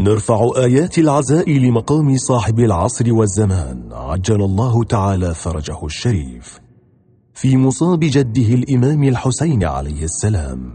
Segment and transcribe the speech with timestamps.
[0.00, 3.88] نرفع آيات العزاء لمقام صاحب العصر والزمان.
[3.92, 6.60] عجل الله تعالى فرجه الشريف.
[7.34, 10.72] في مصاب جده الإمام الحسين عليه السلام.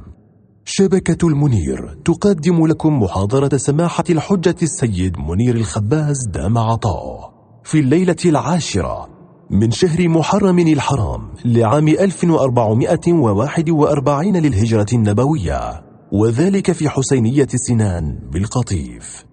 [0.66, 7.34] شبكة المنير تقدم لكم محاضرة سماحة الحجة السيد منير الخباز دام عطاؤه
[7.64, 9.08] في الليلة العاشرة
[9.50, 15.86] من شهر محرم الحرام لعام 1441 للهجرة النبوية.
[16.12, 19.26] وذلك في حسينية سنان بالقطيف.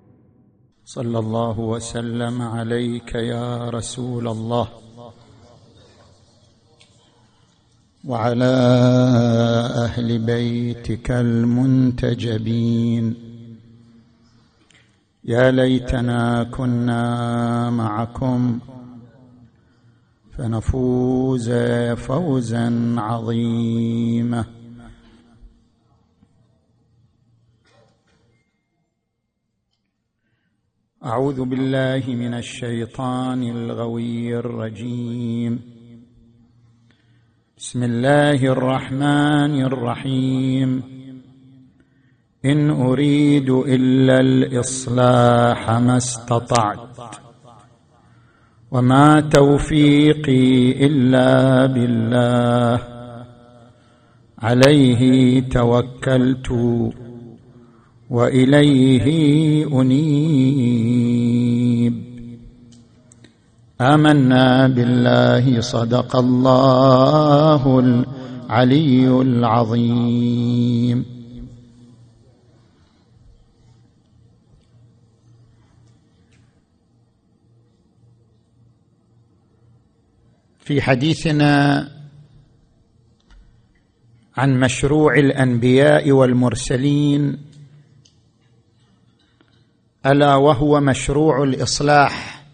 [0.84, 4.68] صلى الله وسلم عليك يا رسول الله.
[8.04, 8.54] وعلى
[9.84, 13.14] أهل بيتك المنتجبين.
[15.24, 18.58] يا ليتنا كنا معكم
[20.38, 21.50] فنفوز
[21.96, 24.61] فوزا عظيما.
[31.04, 35.60] أعوذ بالله من الشيطان الغوي الرجيم.
[37.58, 40.82] بسم الله الرحمن الرحيم.
[42.44, 46.98] إن أريد إلا الإصلاح ما استطعت
[48.70, 52.80] وما توفيقي إلا بالله.
[54.38, 56.52] عليه توكلت.
[58.12, 59.08] وإليه
[59.80, 61.12] أنيب.
[63.80, 71.04] آمنا بالله صدق الله العلي العظيم.
[80.60, 81.88] في حديثنا
[84.36, 87.51] عن مشروع الأنبياء والمرسلين
[90.06, 92.44] ألا وهو مشروع الإصلاح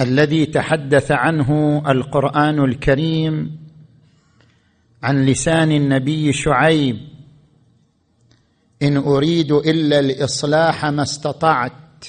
[0.00, 3.58] الذي تحدث عنه القرآن الكريم
[5.02, 6.98] عن لسان النبي شعيب.
[8.82, 12.04] إن أريد إلا الإصلاح ما استطعت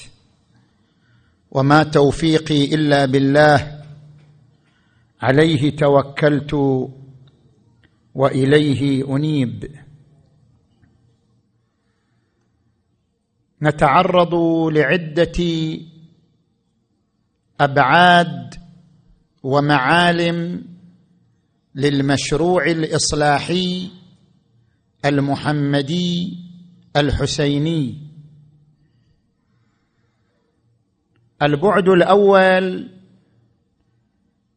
[1.52, 3.82] وما توفيقي إلا بالله
[5.22, 6.54] عليه توكلت
[8.16, 9.83] وإليه أنيب.
[13.63, 14.35] نتعرض
[14.74, 15.40] لعدة
[17.62, 18.56] أبعاد
[19.44, 20.66] ومعالم
[21.75, 23.90] للمشروع الإصلاحي
[25.06, 26.38] المحمدي
[26.96, 27.97] الحسيني.
[31.41, 32.90] البعد الأول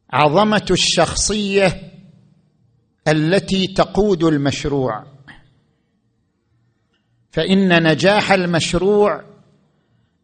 [0.09, 1.91] عظمة الشخصية
[3.07, 5.16] التي تقود المشروع.
[7.31, 9.23] فإن نجاح المشروع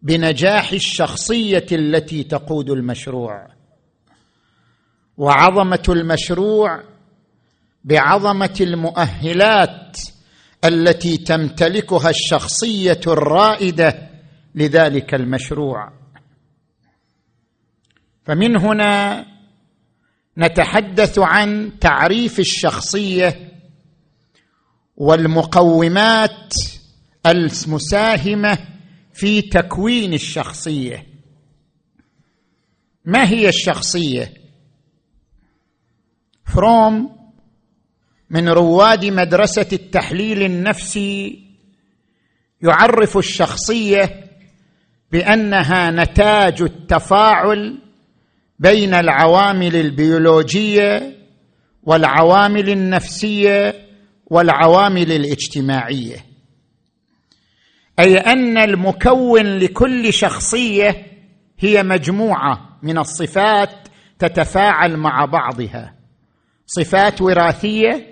[0.01, 3.47] بنجاح الشخصية التي تقود المشروع.
[5.17, 6.83] وعظمة المشروع
[7.83, 9.97] بعظمة المؤهلات
[10.65, 14.09] التي تمتلكها الشخصية الرائدة
[14.55, 15.91] لذلك المشروع.
[18.25, 19.25] فمن هنا
[20.37, 23.51] نتحدث عن تعريف الشخصية
[24.97, 26.53] والمقومات
[27.25, 28.57] المساهمة
[29.13, 31.05] في تكوين الشخصية.
[33.05, 34.33] ما هي الشخصية؟
[36.45, 37.15] فروم
[38.29, 41.43] من رواد مدرسة التحليل النفسي
[42.61, 44.23] يعرف الشخصية
[45.11, 47.77] بأنها نتاج التفاعل
[48.59, 51.17] بين العوامل البيولوجية
[51.83, 53.87] والعوامل النفسية
[54.25, 56.32] والعوامل الاجتماعية.
[57.99, 61.05] أي أن المكون لكل شخصية
[61.59, 63.87] هي مجموعة من الصفات
[64.19, 65.95] تتفاعل مع بعضها.
[66.65, 68.07] صفات وراثية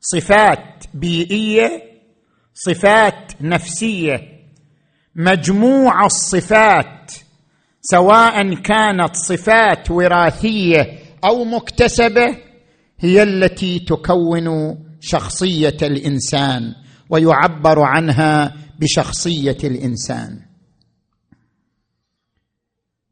[0.00, 1.82] صفات بيئية
[2.54, 4.40] صفات نفسية.
[5.16, 7.12] مجموع الصفات
[7.82, 12.36] سواء كانت صفات وراثية أو مكتسبة
[13.00, 16.74] هي التي تكون شخصية الإنسان
[17.10, 20.40] ويعبر عنها بشخصية الإنسان.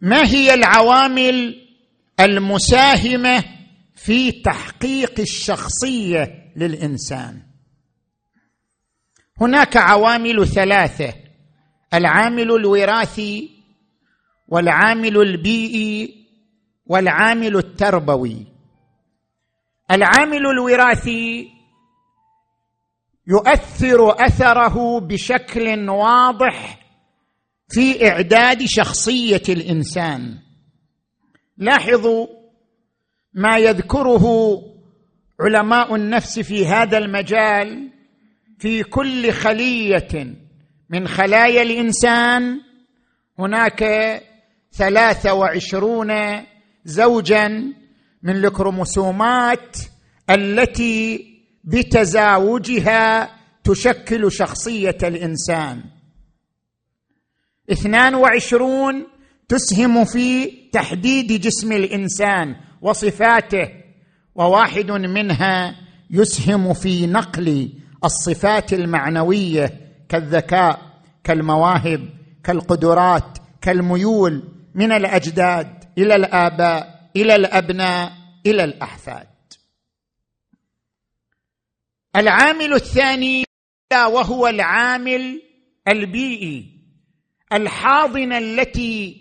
[0.00, 1.68] ما هي العوامل
[2.20, 3.44] المساهمة
[3.94, 7.42] في تحقيق الشخصية للإنسان؟
[9.40, 11.14] هناك عوامل ثلاثة
[11.94, 13.50] العامل الوراثي
[14.48, 16.26] والعامل البيئي
[16.86, 18.46] والعامل التربوي.
[19.90, 21.57] العامل الوراثي
[23.28, 26.78] يؤثر أثره بشكل واضح
[27.68, 30.38] في إعداد شخصية الإنسان.
[31.58, 32.26] لاحظوا
[33.34, 34.24] ما يذكره
[35.40, 37.90] علماء النفس في هذا المجال
[38.58, 40.34] في كل خلية
[40.90, 42.60] من خلايا الإنسان.
[43.38, 43.84] هناك
[44.72, 46.12] ثلاثة وعشرون
[46.84, 47.48] زوجا
[48.22, 49.76] من الكروموسومات
[50.30, 51.27] التي
[51.68, 53.30] بتزاوجها
[53.64, 55.84] تشكل شخصية الإنسان.
[57.72, 59.06] اثنان وعشرون
[59.48, 63.68] تسهم في تحديد جسم الإنسان وصفاته
[64.34, 65.74] وواحد منها
[66.10, 67.72] يسهم في نقل
[68.04, 69.72] الصفات المعنوية
[70.08, 70.80] كالذكاء
[71.24, 72.08] كالمواهب
[72.44, 74.42] كالقدرات كالميول
[74.74, 78.12] من الأجداد إلى الآباء إلى الأبناء
[78.46, 79.26] إلى الأحفاد.
[82.18, 83.44] العامل الثاني
[83.92, 85.42] وهو العامل
[85.88, 86.66] البيئي
[87.52, 89.16] الحاضنه التي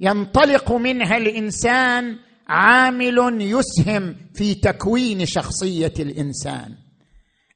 [0.00, 2.16] ينطلق منها الإنسان
[2.48, 6.74] عامل يسهم في تكوين شخصية الإنسان.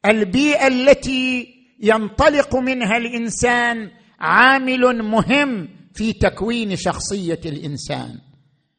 [0.07, 3.91] البيئة التي ينطلق منها الإنسان
[4.21, 8.19] عامل مهم في تكوين شخصية الإنسان.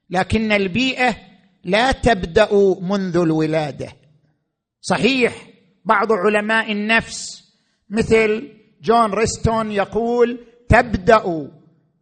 [0.09, 1.18] لكن البيئة
[1.63, 2.50] لا تبدأ
[2.81, 3.94] منذ الولادة.
[4.81, 5.55] صحيح
[5.85, 7.43] بعض علماء النفس
[7.89, 8.49] مثل
[8.81, 10.39] جون ريستون يقول
[10.69, 11.51] تبدأ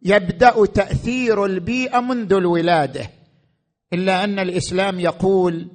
[0.02, 3.10] يبدأ تأثير البيئة منذ الولادة
[3.92, 5.70] إلا أن الإسلام يقول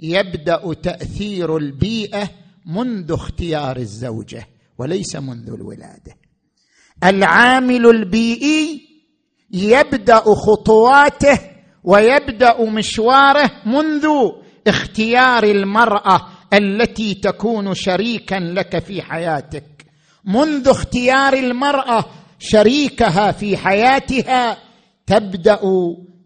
[0.00, 2.30] يبدأ تأثير البيئة
[2.66, 4.48] منذ اختيار الزوجة
[4.78, 6.16] وليس منذ الولادة.
[7.04, 8.80] العامل البيئي
[9.50, 11.38] يبدأ خطواته
[11.84, 14.08] ويبدأ مشواره منذ
[14.66, 19.64] اختيار المرأة التي تكون شريكا لك في حياتك.
[20.24, 22.04] منذ اختيار المرأة
[22.38, 24.58] شريكها في حياتها
[25.06, 25.60] تبدأ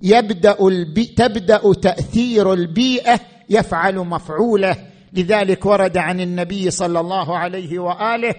[0.03, 3.21] يبدأ البي تبدأ تأثير البيئة
[3.51, 4.77] يفعل مفعوله.
[5.13, 8.35] لذلك ورد عن النبي صلى الله عليه وآله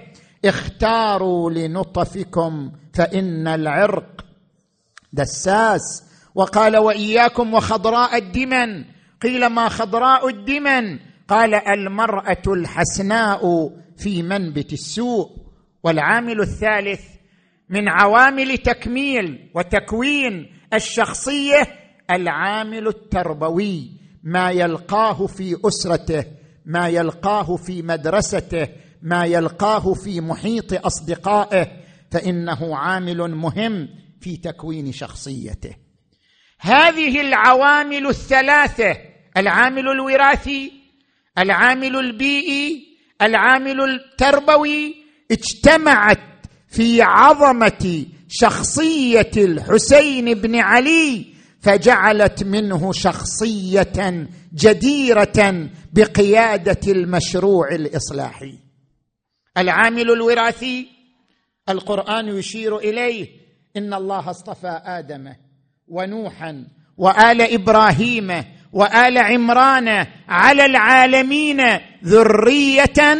[0.45, 4.25] اختاروا لنطفكم فإن العرق
[5.13, 6.03] دساس
[6.35, 8.85] وقال وإياكم وخضراء الدمن
[9.21, 15.29] قيل ما خضراء الدمن؟ قال المرأة الحسناء في منبت السوء
[15.83, 17.01] والعامل الثالث
[17.69, 21.67] من عوامل تكميل وتكوين الشخصية
[22.11, 23.91] العامل التربوي
[24.23, 26.25] ما يلقاه في أسرته
[26.65, 28.67] ما يلقاه في مدرسته
[29.01, 31.67] ما يلقاه في محيط أصدقائه
[32.11, 33.89] فإنه عامل مهم
[34.21, 35.75] في تكوين شخصيته.
[36.59, 38.97] هذه العوامل الثلاثة
[39.37, 40.76] العامل الوراثي
[41.37, 42.87] العامل البيئي
[43.21, 44.95] العامل التربوي
[45.31, 46.19] اجتمعت
[46.67, 51.25] في عظمة شخصية الحسين بن علي
[51.61, 58.59] فجعلت منه شخصية جديرة بقيادة المشروع الإصلاحي.
[59.57, 60.87] العامل الوراثي
[61.69, 63.27] القرآن يشير إليه
[63.77, 65.33] إن الله اصطفى آدم
[65.87, 66.67] ونوحا
[66.97, 68.43] وآل إبراهيم
[68.73, 71.61] وآل عمران على العالمين
[72.03, 73.17] ذرية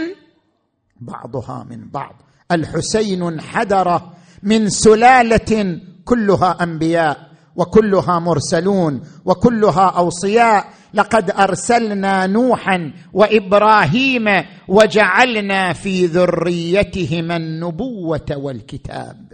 [1.01, 2.21] بعضها من بعض.
[2.51, 4.01] الحسين انحدر
[4.43, 10.65] من سلالة كلها أنبياء وكلها مرسلون وكلها أوصياء.
[10.93, 14.25] لقد أرسلنا نوحا وإبراهيم
[14.67, 19.33] وجعلنا في ذريتهما النبوة والكتاب.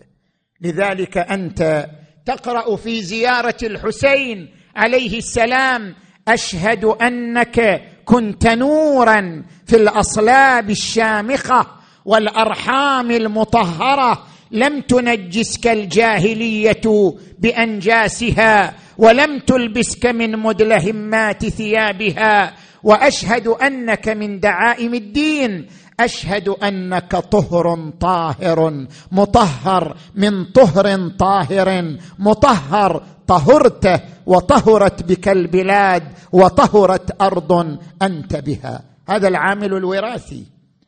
[0.62, 1.90] لذلك أنت
[2.26, 5.96] تقرأ في زيارة الحسين عليه السلام
[6.28, 11.68] أشهد أنك كنت نورا في الأصلاب الشامخة
[12.06, 14.24] والأرحام المطهرة.
[14.52, 22.54] لم تنجسك الجاهلية بأنجاسها ولم تلبسك من مدلهمات ثيابها.
[22.84, 25.68] وأشهد أنك من دعائم الدين
[26.00, 37.78] أشهد أنك طهر طاهر مطهر من طهر طاهر مطهر طهرت وطهرت بك البلاد وطهرت أرض
[38.02, 38.84] أنت بها.
[39.10, 40.46] هذا العامل الوراثي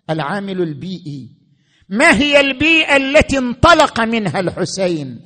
[0.10, 1.30] العامل البيئي.
[1.90, 5.20] ما هي البيئة التي انطلق منها الحسين؟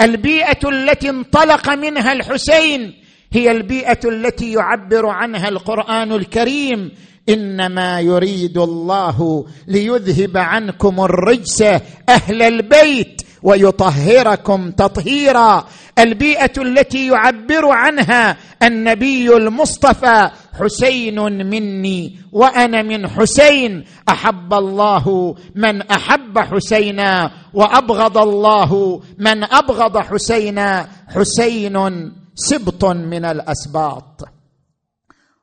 [0.00, 2.94] البيئة التي انطلق منها الحسين
[3.32, 6.90] هي البيئة التي يعبر عنها القرآن الكريم
[7.28, 11.62] إنما يريد الله ليذهب عنكم الرجس
[12.08, 15.66] أهل البيت ويطهركم تطهيرا.
[15.98, 23.84] البيئة التي يعبر عنها النبي المصطفى حسين مني وأنا من حسين.
[24.08, 30.88] أحب الله من أحب حسينا وأبغض الله من أبغض حسينا.
[31.08, 34.22] حسين سبط من الأسباط.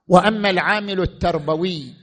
[0.10, 1.94] وأما العامل التربوي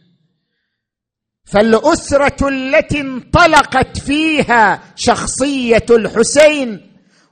[1.44, 6.80] فالأسرة التي انطلقت فيها شخصية الحسين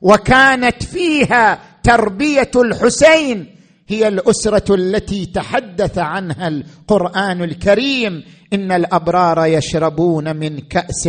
[0.00, 3.54] وكانت فيها تربية الحسين
[3.88, 11.08] هي الأسرة التي تحدث عنها القرآن الكريم إن الأبرار يشربون من كأس.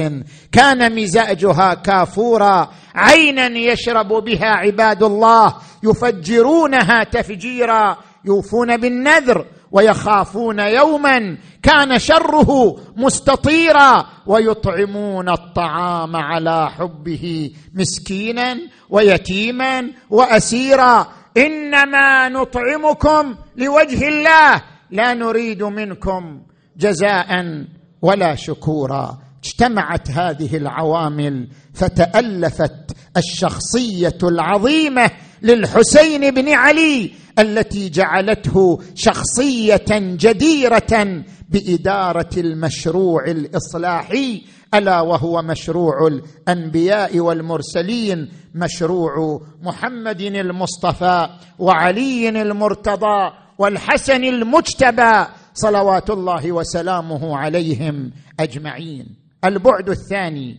[0.51, 7.98] كان مزاجها كافورا عينا يشرب بها عباد الله يفجرونها تفجيرا.
[8.25, 18.58] يوفون بالنذر ويخافون يوما كان شره مستطيرا ويطعمون الطعام على حبه مسكينا
[18.89, 26.41] ويتيما وأسيرا إنما نطعمكم لوجه الله لا نريد منكم
[26.77, 27.63] جزاء
[28.01, 41.23] ولا شكورا اجتمعت هذه العوامل فتألفت الشخصية العظيمة للحسين بن علي التي جعلته شخصية جديرة
[41.49, 44.41] بإدارة المشروع الإصلاحي
[44.73, 57.37] ألا وهو مشروع الأنبياء والمرسلين مشروع محمد المصطفى وعلي المرتضى والحسن المجتبى صلوات الله وسلامه
[57.37, 59.05] عليهم أجمعين.
[59.45, 60.57] البعد الثاني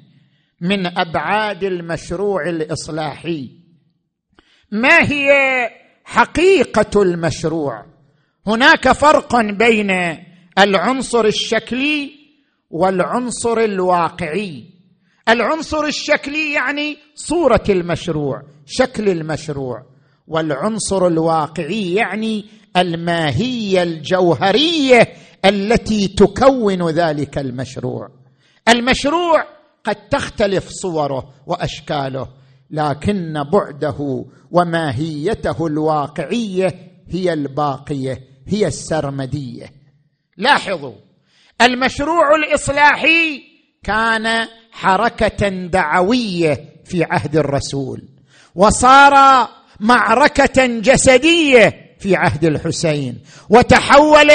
[0.60, 3.50] من أبعاد المشروع الإصلاحي
[4.72, 5.30] ما هي
[6.06, 7.84] حقيقة المشروع.
[8.46, 9.90] هناك فرق بين
[10.58, 12.10] العنصر الشكلي
[12.70, 14.64] والعنصر الواقعي.
[15.28, 19.82] العنصر الشكلي يعني صورة المشروع شكل المشروع.
[20.28, 22.44] والعنصر الواقعي يعني
[22.76, 25.12] الماهية الجوهرية
[25.44, 28.08] التي تكون ذلك المشروع.
[28.68, 29.44] المشروع
[29.84, 32.28] قد تختلف صوره وأشكاله.
[32.70, 36.74] لكن بعده وماهيته الواقعية
[37.08, 39.66] هي الباقية هي السرمدية.
[40.36, 40.94] لاحظوا
[41.60, 43.42] المشروع الإصلاحي
[43.82, 48.02] كان حركة دعوية في عهد الرسول
[48.54, 49.48] وصار
[49.80, 53.18] معركة جسدية في عهد الحسين
[53.50, 54.30] وتحول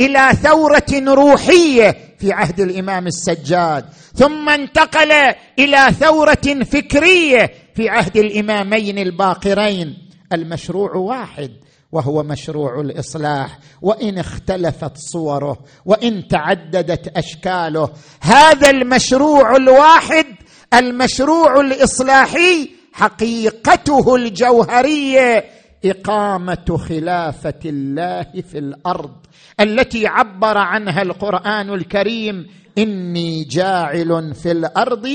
[0.00, 3.84] إلى ثورة روحية في عهد الإمام السجاد
[4.14, 5.12] ثم انتقل
[5.58, 9.98] إلى ثورة فكرية في عهد الإمامين الباقرين.
[10.32, 11.50] المشروع واحد
[11.92, 13.58] وهو مشروع الإصلاح.
[13.82, 17.90] وإن اختلفت صوره وإن تعددت أشكاله.
[18.20, 20.26] هذا المشروع الواحد
[20.74, 25.44] المشروع الإصلاحي حقيقته الجوهرية
[25.84, 29.14] إقامة خلافة الله في الأرض.
[29.60, 32.46] التي عبر عنها القرآن الكريم
[32.78, 35.08] إني جاعل في الأرض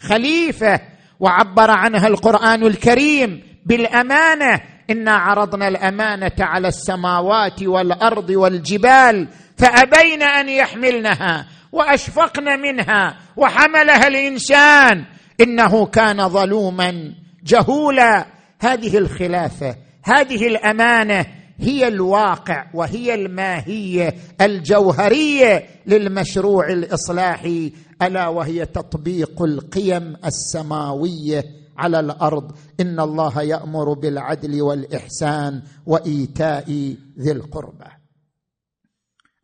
[0.00, 0.80] خليفة
[1.20, 9.28] وعبر عنها القرآن الكريم بالأمانة إنا عرضنا الأمانة على السماوات والأرض والجبال
[9.58, 15.04] فأبين أن يحملنها وأشفقن منها وحملها الإنسان
[15.40, 17.14] إنه كان ظلوما
[17.44, 18.26] جهولا.
[18.60, 21.26] هذه الخلافة هذه الأمانة
[21.58, 27.72] هي الواقع وهي الماهية الجوهرية للمشروع الإصلاحي
[28.02, 31.44] ألا وهي تطبيق القيم السماوية
[31.78, 32.56] على الأرض.
[32.80, 36.70] إن الله يأمر بالعدل والإحسان وإيتاء
[37.18, 37.90] ذي القربى.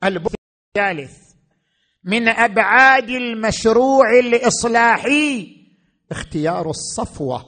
[0.04, 0.34] البعد
[0.76, 1.18] الثالث
[2.04, 5.56] من أبعاد المشروع الإصلاحي
[6.10, 7.44] اختيار الصفوة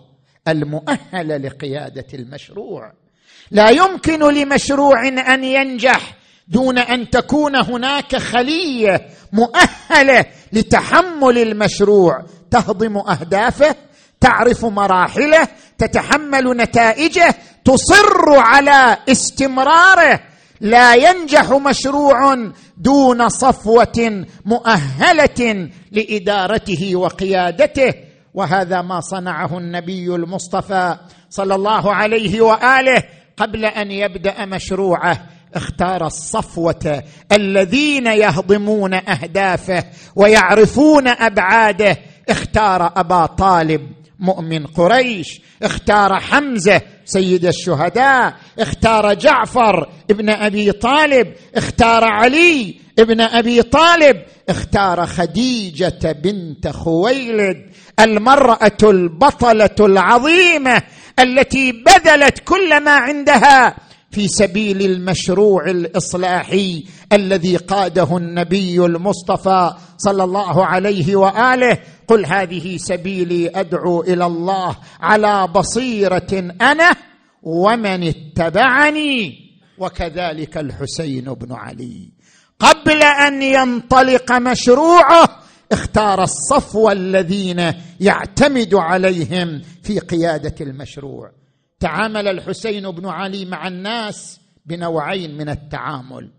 [0.49, 3.04] المؤهلة لقيادة المشروع.
[3.51, 6.15] لا يمكن لمشروع أن ينجح
[6.49, 12.25] دون أن تكون هناك خلية مؤهلة لتحمل المشروع.
[12.51, 13.75] تهضم أهدافه
[14.21, 15.49] تعرف مراحله
[15.79, 17.35] تتحمل نتائجه
[17.65, 20.21] تصر على استمراره.
[20.61, 22.35] لا ينجح مشروع
[22.77, 27.95] دون صفوة مؤهلة لإدارته وقيادته.
[28.35, 30.97] وهذا ما صنعه النبي المصطفى
[31.31, 33.03] صلى الله عليه وآله.
[33.37, 39.85] قبل أن يبدأ مشروعه اختار الصفوة الذين يهضمون أهدافه
[40.17, 41.99] ويعرفون أبعاده.
[42.29, 45.41] اختار أبا طالب مؤمن قريش.
[45.63, 48.35] اختار حمزة سيد الشهداء.
[48.59, 51.33] اختار جعفر ابن أبي طالب.
[51.55, 54.23] اختار علي ابن أبي طالب.
[54.49, 57.71] اختار خديجة بنت خويلد.
[58.01, 60.83] المرأة البطلة العظيمة
[61.19, 63.77] التي بذلت كل ما عندها
[64.11, 71.79] في سبيل المشروع الإصلاحي الذي قاده النبي المصطفى صلى الله عليه وآله.
[72.09, 76.97] قل هذه سبيلي أدعو إلى الله على بصيرة أنا
[77.43, 79.35] ومن اتبعني
[79.79, 82.13] وكذلك الحسين بن علي.
[82.59, 91.33] قبل أن ينطلق مشروعه اختار الصفوه الذين يعتمد عليهم في قيادة المشروع.
[91.81, 96.31] تعامل الحسين بن علي مع الناس بنوعين من التعامل.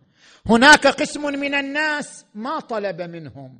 [0.50, 3.60] هناك قسم من الناس ما طلب منهم.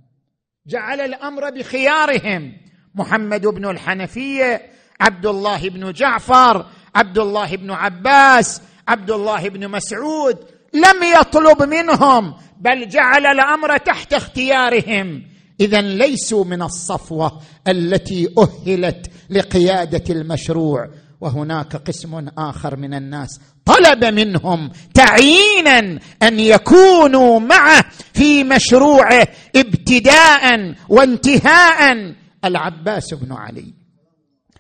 [0.68, 2.54] جعل الأمر بخيارهم.
[2.96, 4.62] محمد بن الحنفية
[5.02, 10.38] عبد الله بن جعفر عبد الله بن عباس عبد الله بن مسعود
[10.74, 15.35] لم يطلب منهم بل جعل الأمر تحت اختيارهم.
[15.60, 20.90] اذا ليسوا من الصفوة التي أهلت لقيادة المشروع.
[21.22, 32.14] وهناك قسم آخر من الناس طلب منهم تعيينا أن يكونوا معه في مشروعه ابتداء وانتهاء.
[32.46, 33.74] العباس بن علي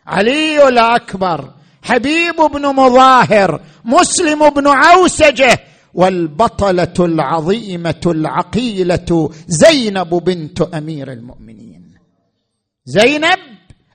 [0.07, 5.59] علي الأكبر حبيب بن مظاهر مسلم بن عوسجه
[5.95, 11.95] والبطلة العظيمة العقيلة زينب بنت أمير المؤمنين.
[12.85, 13.39] زينب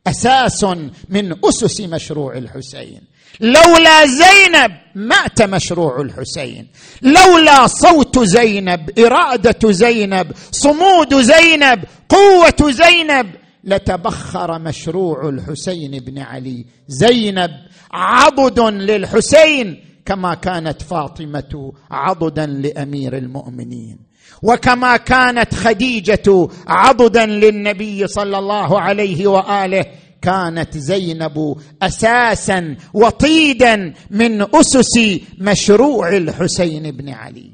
[0.07, 0.65] أساس
[1.09, 3.01] من أسس مشروع الحسين.
[3.41, 6.67] لولا زينب مات مشروع الحسين.
[7.03, 13.31] لولا صوت زينب إرادة زينب صمود زينب قوة زينب
[13.65, 16.67] لتبخر مشروع الحسين بن علي.
[16.89, 17.51] زينب
[17.93, 23.99] عضد للحسين كما كانت فاطمة عضدا لأمير المؤمنين
[24.43, 29.85] وكما كانت خديجة عضدا للنبي صلى الله عليه وآله
[30.23, 37.51] كانت زينب أساسا وطيدا من أسس مشروع الحسين بن علي.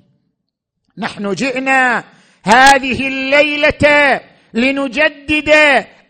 [0.99, 2.05] نحن جئنا
[2.43, 4.21] هذه الليلة
[4.57, 5.53] لنجدد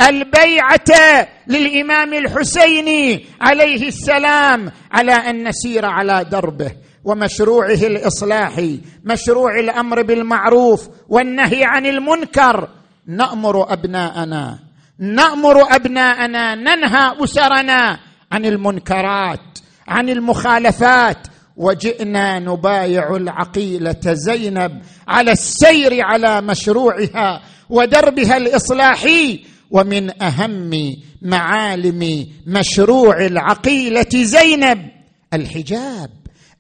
[0.02, 6.70] البيعة للإمام الحسيني عليه السلام على أن نسير على دربه
[7.04, 12.68] ومشروعه الاصلاحي مشروع الأمر بالمعروف والنهي عن المنكر.
[13.06, 14.58] نأمر أبناءنا
[14.98, 17.98] نأمر أبناءنا ننهى أسرنا
[18.32, 21.26] عن المنكرات عن المخالفات.
[21.56, 34.06] وجئنا نبايع العقيلة زينب على السير على مشروعها ودربها الإصلاحي ومن أهم معالم مشروع العقيلة
[34.14, 34.90] زينب
[35.34, 36.10] الحجاب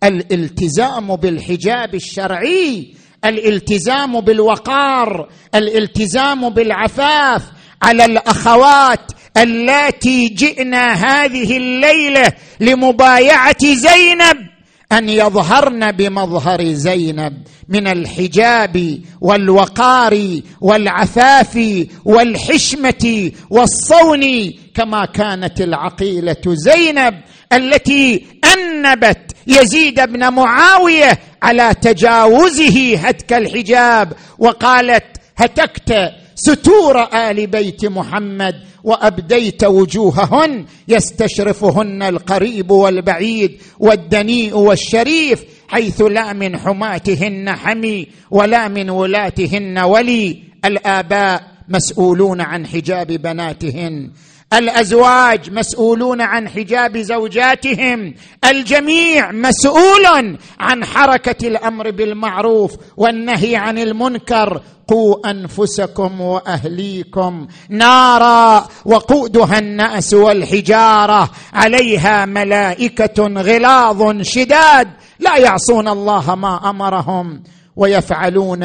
[0.04, 7.42] الالتزام بالحجاب الشرعي الالتزام بالوقار الالتزام بالعفاف
[7.82, 14.55] على الأخوات اللاتي جئنا هذه الليلة لمبايعة زينب.
[14.92, 17.32] أن يظهرن بمظهر زينب
[17.68, 27.14] من الحجاب والوقار والعفاف والحشمة والصون كما كانت العقيلة زينب
[27.52, 35.04] التي أنبت يزيد بن معاوية على تجاوزه هتك الحجاب وقالت
[35.36, 38.54] هتكت ستور آل بيت محمد
[38.86, 49.78] وأبديت وجوههن يستشرفهن القريب والبعيد والدنيء والشريف حيث لا من حماتهن حمي ولا من ولاتهن
[49.78, 50.38] ولي.
[50.64, 54.10] الآباء مسؤولون عن حجاب بناتهن.
[54.52, 58.14] الأزواج مسؤولون عن حجاب زوجاتهم.
[58.44, 64.62] الجميع مسؤول عن حركة الأمر بالمعروف والنهي عن المنكر.
[64.88, 71.30] قوا أنفسكم وأهليكم نارا وقودها الناس والحجارة.
[71.52, 74.88] عليها ملائكة غلاظ شداد.
[75.18, 77.42] لا يعصون الله ما أمرهم
[77.76, 78.60] ويفعلون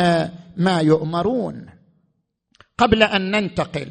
[0.58, 1.66] ما يؤمرون.
[2.78, 3.88] قبل أن ننتقل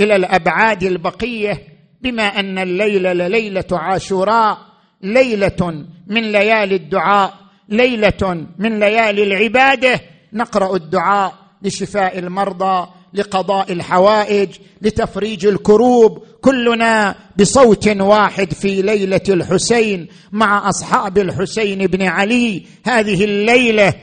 [0.00, 1.62] إلى الأبعاد البقية
[2.02, 4.58] بما أن الليلة لليلة عاشوراء
[5.02, 7.34] ليلة من ليالي الدعاء
[7.68, 10.00] ليلة من ليالي العبادة.
[10.32, 14.48] نقرأ الدعاء لشفاء المرضى لقضاء الحوائج
[14.82, 16.24] لتفريج الكروب.
[16.40, 22.62] كلنا بصوت واحد في ليلة الحسين مع أصحاب الحسين بن علي.
[22.86, 23.94] هذه الليلة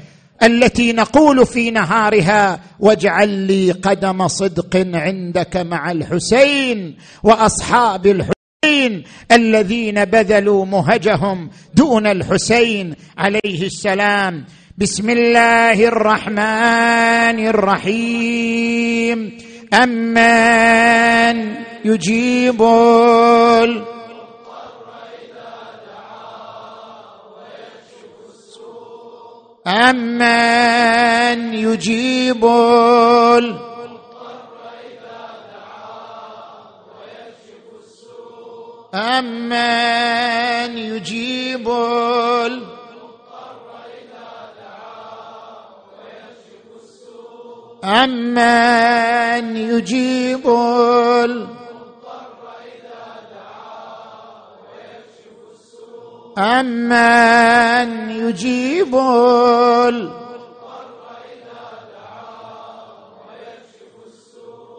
[0.43, 10.65] التي نقول في نهارها واجعل لي قدم صدق عندك مع الحسين وأصحاب الحسين الذين بذلوا
[10.65, 14.45] مهجهم دون الحسين عليه السلام.
[14.77, 19.37] بسم الله الرحمن الرحيم.
[19.73, 22.61] أمن يجيب
[29.67, 32.45] أمن يجيب
[38.93, 41.69] أمن يجيب
[47.83, 50.45] أمن يجيب
[56.37, 58.95] أمن يجيب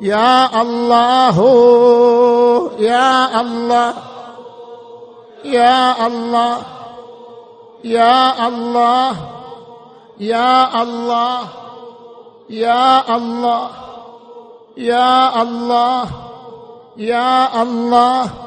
[0.01, 1.37] يا الله
[2.79, 3.95] يا الله
[5.45, 6.59] يا الله
[7.85, 9.16] يا الله
[10.21, 11.49] يا الله
[12.51, 13.69] يا الله
[14.77, 16.07] يا الله
[16.97, 18.46] يا الله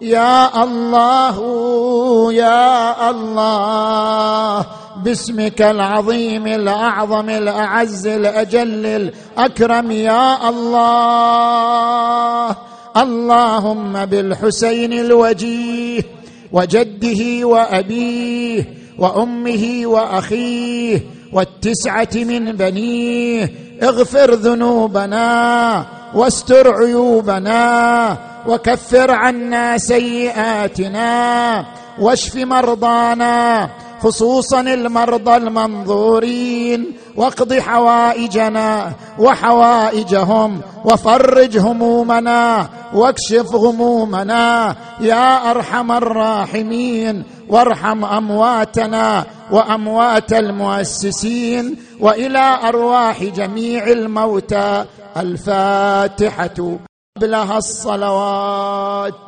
[0.00, 1.36] يا الله
[2.32, 4.66] يا الله.
[5.04, 11.36] باسمك العظيم الأعظم الأعز الأجل الأكرم يا الله.
[12.96, 16.02] اللهم بالحسين الوجيه
[16.52, 18.64] وجده وأبيه
[18.98, 21.00] وأمه وأخيه
[21.32, 23.52] والتسعة من بنيه.
[23.82, 28.16] اغفر ذنوبنا واستر عيوبنا
[28.48, 31.64] وكفر عنا سيئاتنا
[32.00, 33.68] واشف مرضانا
[34.02, 36.92] خصوصا المرضى المنظورين.
[37.16, 47.24] واقض حوائجنا وحوائجهم وفرج همومنا واكشف غمومنا يا أرحم الراحمين.
[47.48, 54.84] وارحم أمواتنا وأموات المؤسسين وإلى أرواح جميع الموتى.
[55.16, 56.78] الفاتحة
[57.16, 59.27] قبلها الصلوات.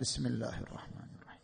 [0.00, 1.40] بسم الله الرحمن الرحيم.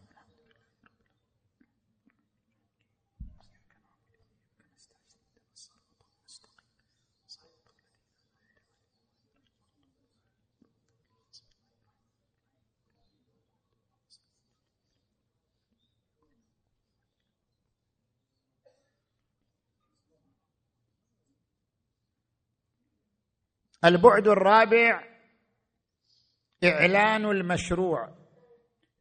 [23.85, 25.05] البعد الرابع
[26.65, 28.16] إعلان المشروع.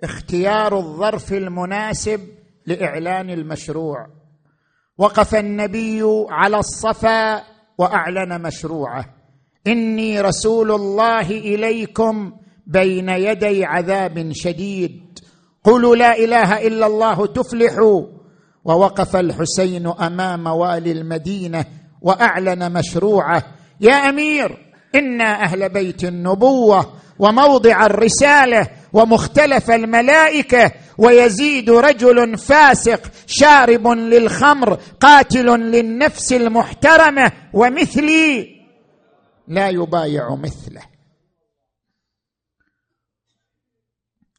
[0.03, 2.19] اختيار الظرف المناسب
[2.65, 4.07] لإعلان المشروع.
[4.97, 7.41] وقف النبي على الصفا
[7.77, 9.05] وأعلن مشروعه.
[9.67, 12.33] إني رسول الله إليكم
[12.67, 15.19] بين يدي عذاب شديد.
[15.63, 18.01] قولوا لا إله إلا الله تفلحوا.
[18.65, 21.65] ووقف الحسين أمام والي المدينة
[22.01, 23.43] وأعلن مشروعه.
[23.81, 24.57] يا أمير
[24.95, 36.33] أنا أهل بيت النبوة وموضع الرسالة ومختلف الملائكة ويزيد رجل فاسق شارب للخمر قاتل للنفس
[36.33, 38.55] المحترمة ومثلي
[39.47, 40.81] لا يبايع مثله.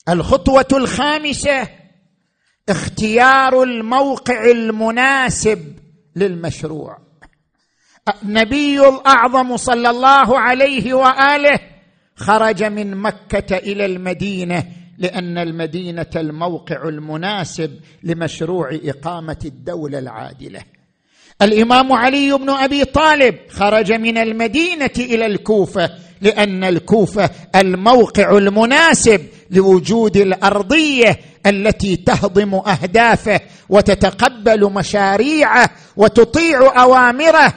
[0.09, 1.69] الخطوة الخامسة
[2.69, 5.79] اختيار الموقع المناسب
[6.17, 6.99] للمشروع.
[8.23, 11.61] النبي الأعظم صلى الله عليه وآله
[12.17, 14.65] خرج من مكة إلى المدينة
[14.99, 17.71] لأن المدينة الموقع المناسب
[18.03, 20.61] لمشروع إقامة الدولة العادلة.
[21.43, 30.17] الإمام علي بن أبي طالب خرج من المدينة إلى الكوفة لأن الكوفة الموقع المناسب لوجود
[30.17, 37.55] الأرضية التي تهضم أهدافه وتتقبل مشاريعه وتطيع أوامره.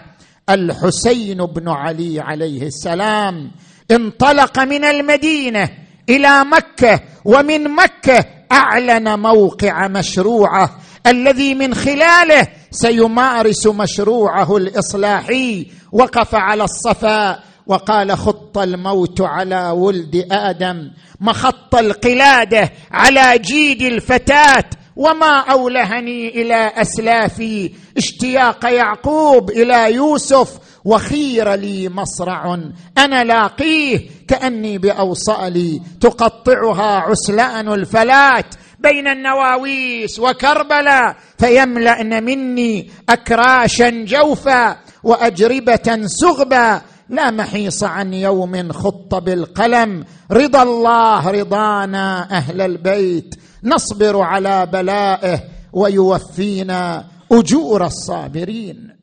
[0.50, 3.52] الحسين بن علي عليه السلام
[3.92, 5.70] انطلق من المدينة
[6.10, 15.68] إلى مكة ومن مكة أعلن موقع مشروعه الذي من خلاله سيمارس مشروعه الإصلاحي.
[15.92, 24.64] وقف على الصفا وقال خط الموت على ولد آدم مخط القلادة على جيد الفتاة
[24.96, 32.60] وما أولهني إلى أسلافي اشتياق يعقوب إلى يوسف وخير لي مصرع
[32.98, 35.82] أنا لاقيه كأني بأوصالي.
[36.02, 46.82] تقطعها عسلان الفلات بين النواويس وكربلاء فيملأن مني أكراشا جوفا وأجربة سغبا.
[47.10, 50.06] لا محيص عن يوم خط بالقلم.
[50.32, 53.36] رضا الله رضانا أهل البيت.
[53.64, 58.99] نصبر على بلائه ويوفينا أجور الصابرين.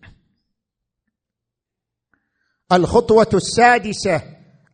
[2.72, 4.22] الخطوة السادسة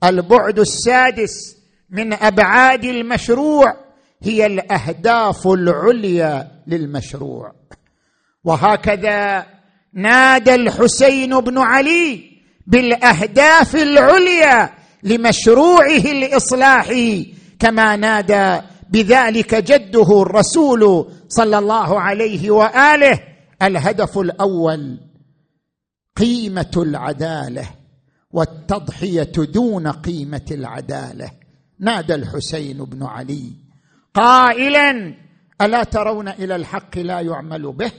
[0.05, 1.57] البعد السادس
[1.91, 3.77] من أبعاد المشروع
[4.23, 7.53] هي الأهداف العليا للمشروع.
[8.45, 9.47] وهكذا
[9.95, 12.21] نادى الحسين بن علي
[12.67, 14.71] بالأهداف العليا
[15.03, 23.21] لمشروعه الإصلاحي كما نادى بذلك جده الرسول صلى الله عليه وآله
[23.63, 25.01] الهدف الأول
[26.17, 27.82] قيمة العدالة.
[28.33, 31.31] والتضحية دون قيمة العدالة.
[31.81, 33.53] نادى الحسين بن علي.
[34.15, 35.15] قائلا
[35.61, 37.93] ألا ترون إلى الحق لا يعمل به؟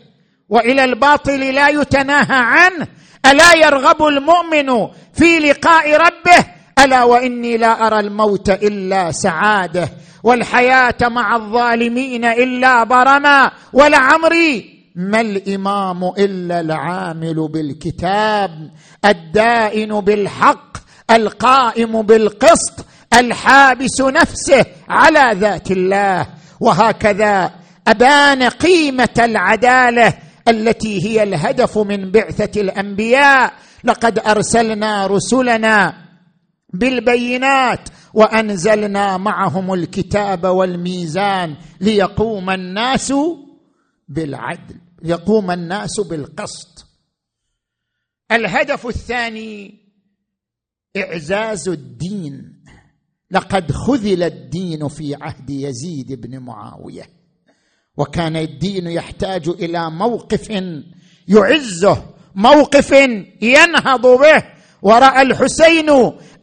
[0.50, 2.88] وإلى الباطل لا يتناهى عنه؟
[3.26, 6.46] ألا يرغب المؤمن في لقاء ربه؟
[6.80, 9.89] ألا وإني لا أرى الموت إلا سعادة
[10.24, 18.72] والحياة مع الظالمين إلا برما ولعمري ما الإمام إلا العامل بالكتاب
[19.06, 20.78] الدائن بالحق
[21.12, 26.28] القائم بالقسط الحابس نفسه على ذات الله.
[26.60, 27.52] وهكذا
[27.88, 30.14] أبان قيمة العدالة
[30.48, 33.54] التي هي الهدف من بعثة الأنبياء.
[33.84, 35.94] لقد أرسلنا رسلنا
[36.74, 43.14] بالبينات وأنزلنا معهم الكتاب والميزان ليقوم الناس
[44.13, 46.86] بالعدل يقوم الناس بالقسط.
[48.32, 49.80] الهدف الثاني
[50.97, 52.63] إعزاز الدين.
[53.32, 57.10] لقد خذل الدين في عهد يزيد بن معاوية
[57.97, 60.49] وكان الدين يحتاج إلى موقف
[61.28, 62.91] يعزه موقف
[63.41, 64.43] ينهض به.
[64.82, 65.89] ورأى الحسين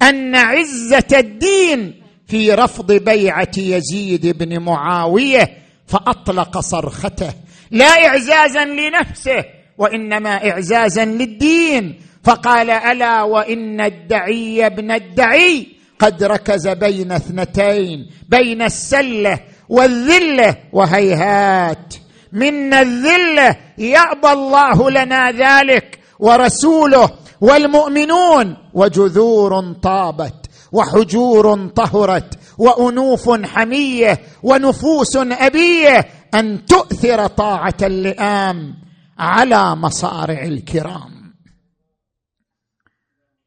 [0.03, 7.35] أن عزة الدين في رفض بيعة يزيد بن معاوية فأطلق صرخته.
[7.71, 9.45] لا اعزازا لنفسه
[9.79, 12.01] وإنما اعزازا للدين.
[12.25, 15.67] فقال ألا وإن الدعي ابن الدعي
[15.99, 21.95] قد ركز بين اثنتين بين السلة والذلة وهيهات.
[22.33, 28.57] منا الذلة يأبى الله لنا ذلك ورسوله والمؤمنون.
[28.75, 36.05] وجذور طابت وحجور طهرت وأنوف حمية ونفوس أبية
[36.35, 38.75] أن تؤثر طاعة اللئام
[39.19, 41.35] على مصارع الكرام.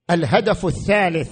[0.10, 1.32] الهدف الثالث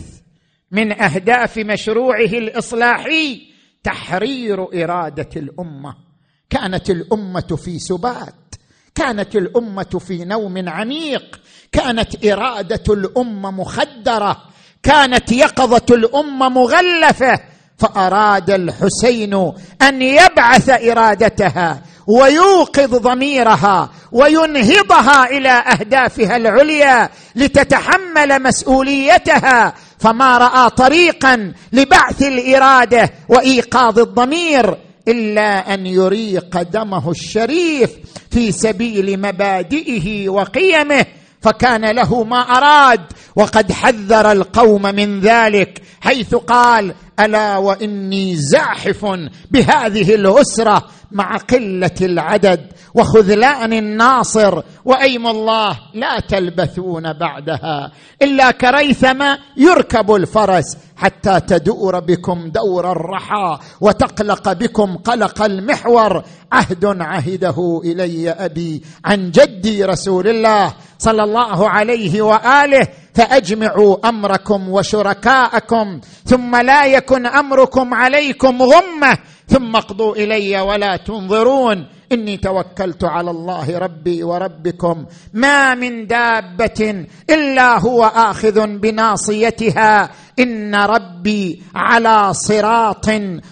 [0.72, 3.42] من أهداف مشروعه الإصلاحي
[3.84, 5.96] تحرير إرادة الأمة.
[6.50, 8.56] كانت الأمة في سبات
[8.96, 14.44] كانت الأمة في نوم عميق كانت إرادة الأمة مخدرة
[14.84, 17.40] كانت يقظة الأمة مغلفة
[17.82, 19.34] فأراد الحسين
[19.82, 32.22] أن يبعث إرادتها ويوقظ ضميرها وينهضها إلى أهدافها العليا لتتحمل مسؤوليتها فما رأى طريقا لبعث
[32.22, 37.89] الإرادة وإيقاظ الضمير إلا أن يريق دمه الشريف
[38.32, 41.06] في سبيل مبادئه وقيمه
[41.41, 43.02] فكان له ما أراد
[43.36, 46.94] وقد حذر القوم من ذلك حيث قال
[47.26, 49.06] ألا وإني زاحف
[49.52, 60.16] بهذه الاسره مع قلة العدد وخذلان الناصر وأيم الله لا تلبثون بعدها إلا كريثما يركب
[60.16, 66.24] الفرس حتى تدور بكم دور الرحى وتقلق بكم قلق المحور.
[66.52, 76.00] عهد عهده إلي أبي عن جدي رسول الله صلى الله عليه وآله فأجمعوا أمركم وشركاءكم
[76.26, 79.18] ثم لا يكن أمركم عليكم غمة.
[79.52, 81.88] ثم اقضوا إلي ولا تنظرون.
[82.12, 85.06] إني توكلت على الله ربي وربكم.
[85.34, 90.12] ما من دابة إلا هو آخذ بناصيتها.
[90.40, 93.10] إن ربي على صراط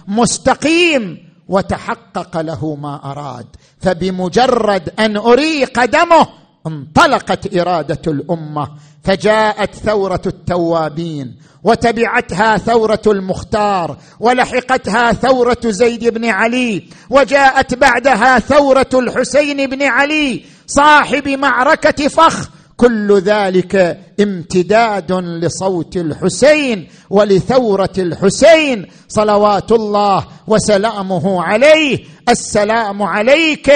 [0.07, 1.29] مستقيم.
[1.47, 3.45] وتحقق له ما أراد.
[3.81, 6.27] فبمجرد أن أريق دمه
[6.67, 8.69] انطلقت إرادة الأمة.
[9.09, 19.69] فجاءت ثورة التوابين وتبعتها ثورة المختار ولحقتها ثورة زيد بن علي وجاءت بعدها ثورة الحسين
[19.69, 22.49] بن علي صاحب معركة فخ.
[22.77, 31.99] كل ذلك امتداد لصوت الحسين ولثورة الحسين صلوات الله وسلامه عليه.
[32.29, 33.67] السلام عليك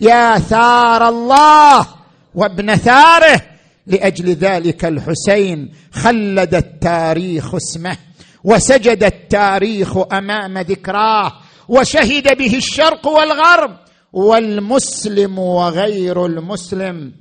[0.00, 1.86] يا ثار الله
[2.34, 3.40] وابن ثاره.
[3.86, 7.96] لأجل ذلك الحسين خلد التاريخ اسمه
[8.44, 11.32] وسجد التاريخ أمام ذكراه
[11.68, 13.76] وشهد به الشرق والغرب
[14.12, 17.12] والمسلم وغير المسلم.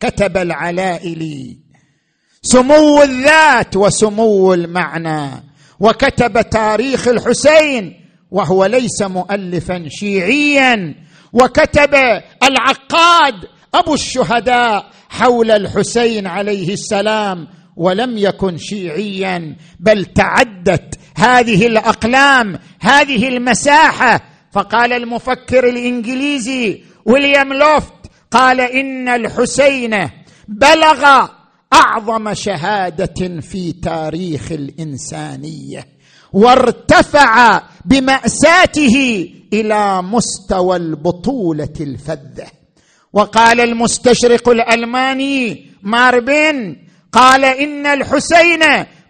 [0.00, 1.58] كتب العلائلي
[2.42, 5.44] سمو الذات وسمو المعنى
[5.80, 7.94] وكتب تاريخ الحسين
[8.30, 10.94] وهو ليس مؤلفا شيعيا
[11.32, 11.94] وكتب
[12.42, 13.34] العقاد
[13.74, 24.20] أبو الشهداء حول الحسين عليه السلام ولم يكن شيعيا بل تعدت هذه الأقلام هذه المساحة.
[24.52, 27.92] فقال المفكر الإنجليزي ويليام لوفت
[28.30, 30.10] قال إن الحسين
[30.48, 31.26] بلغ
[31.72, 35.88] أعظم شهادة في تاريخ الإنسانية
[36.32, 42.46] وارتفع بمأساته إلى مستوى البطولة الفذة.
[43.12, 46.76] وقال المستشرق الألماني ماربن
[47.12, 48.62] قال إن الحسين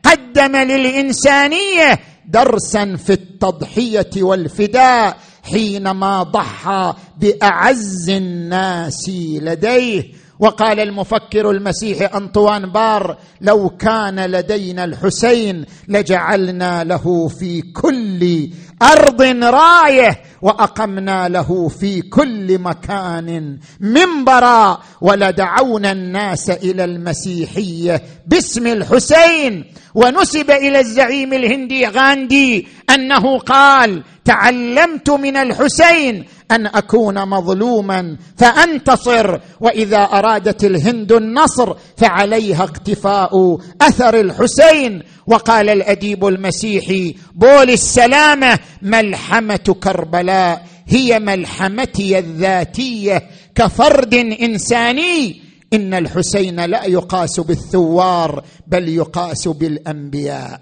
[0.04, 9.08] قدم للإنسانية درسا في التضحية والفداء حينما ضحى بأعز الناس
[9.42, 10.04] لديه.
[10.40, 18.50] وقال المفكر المسيحي أنطوان بار لو كان لدينا الحسين لجعلنا له في كل
[18.82, 29.64] أرض راية وأقمنا له في كل مكان منبرا ولدعونا الناس إلى المسيحية باسم الحسين.
[29.94, 39.38] ونسب إلى الزعيم الهندي غاندي أنه قال تعلمت من الحسين أن أكون مظلوما فأنتصر.
[39.60, 45.02] وإذا أرادت الهند النصر فعليها اقتفاء أثر الحسين.
[45.26, 53.22] وقال الأديب المسيحي بول السلامة ملحمة كربلاء هي ملحمتي الذاتية.
[53.54, 55.40] كفرد إنساني
[55.72, 60.60] إن الحسين لا يقاس بالثوار بل يقاس بالأنبياء.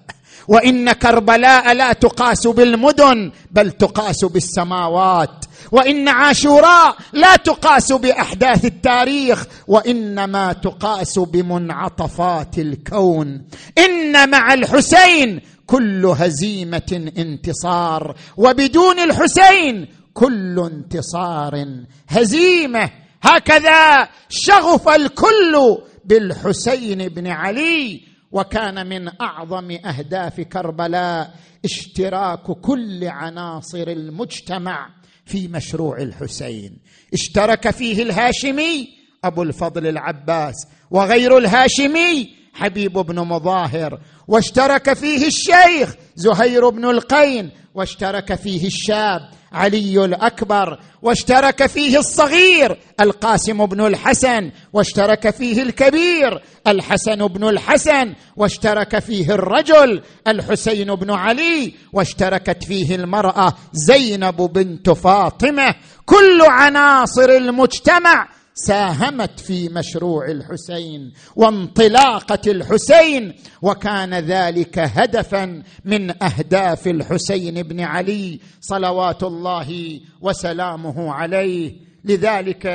[0.49, 5.45] وإن كربلاء لا تقاس بالمدن بل تقاس بالسماوات.
[5.73, 13.43] وإن عاشوراء لا تقاس بأحداث التاريخ وإنما تقاس بمنعطفات الكون.
[13.79, 21.67] إن مع الحسين كل هزيمة انتصار وبدون الحسين كل انتصار
[22.09, 22.91] هزيمة.
[23.23, 28.01] هكذا شغف الكل بالحسين بن علي
[28.33, 31.35] وكان من أعظم أهداف كربلاء
[31.65, 34.89] اشتراك كل عناصر المجتمع
[35.25, 36.79] في مشروع الحسين.
[37.13, 38.89] اشترك فيه الهاشمي
[39.25, 44.01] أبو الفضل العباس وغير الهاشمي حبيب بن مظاهر.
[44.29, 49.21] واشترك فيه الشيخ زهير بن القين واشترك فيه الشاب
[49.53, 58.99] علي الأكبر واشترك فيه الصغير القاسم بن الحسن واشترك فيه الكبير الحسن بن الحسن واشترك
[58.99, 65.75] فيه الرجل الحسين بن علي واشتركت فيه المرأة زينب بنت فاطمة.
[66.07, 77.63] كل عناصر المجتمع ساهمت في مشروع الحسين وانطلاقة الحسين وكان ذلك هدفا من أهداف الحسين
[77.63, 81.73] بن علي صلوات الله وسلامه عليه.
[82.05, 82.67] لذلك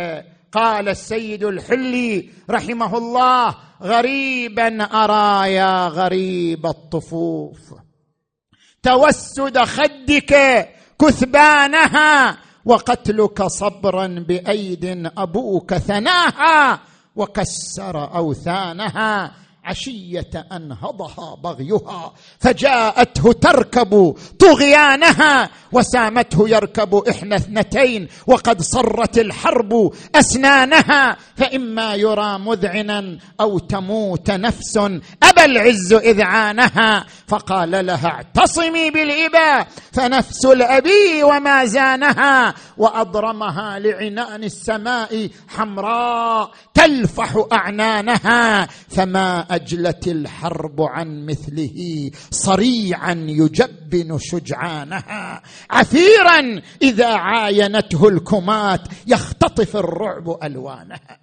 [0.51, 7.73] قال السيد الحلي رحمه الله غريبا ارى يا غريب الطفوف.
[8.83, 10.35] توسد خدك
[11.01, 16.79] كثبانها وقتلك صبرا بأيد أبوك ثناها
[17.15, 19.31] وكسر أوثانها.
[19.63, 31.95] عشية أنهضها بغيها فجاءته تركب طغيانها وسامته يركب إحدى اثنتين وقد صرت الحرب أسنانها فإما
[31.95, 34.77] يرى مذعنا أو تموت نفس
[35.23, 46.51] ابى العز اذعانها فقال لها اعتصمي بالاباء فنفس الأبي وما زانها وأضرمها لعنان السماء حمراء
[46.73, 55.41] تلفح أعنانها فما اجلت الحرب عن مثله صريعا يجبن شجعانها.
[55.69, 61.20] عثيرا إذا عاينته الكمات يختطف الرعب ألوانها.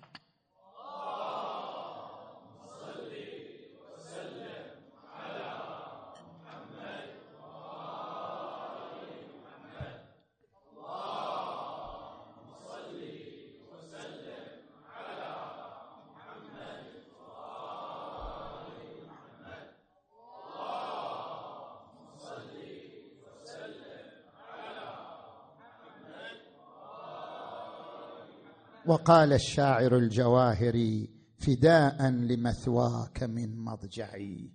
[28.89, 34.51] وقال الشاعر الجواهري فداء لمثواك من مضجعي.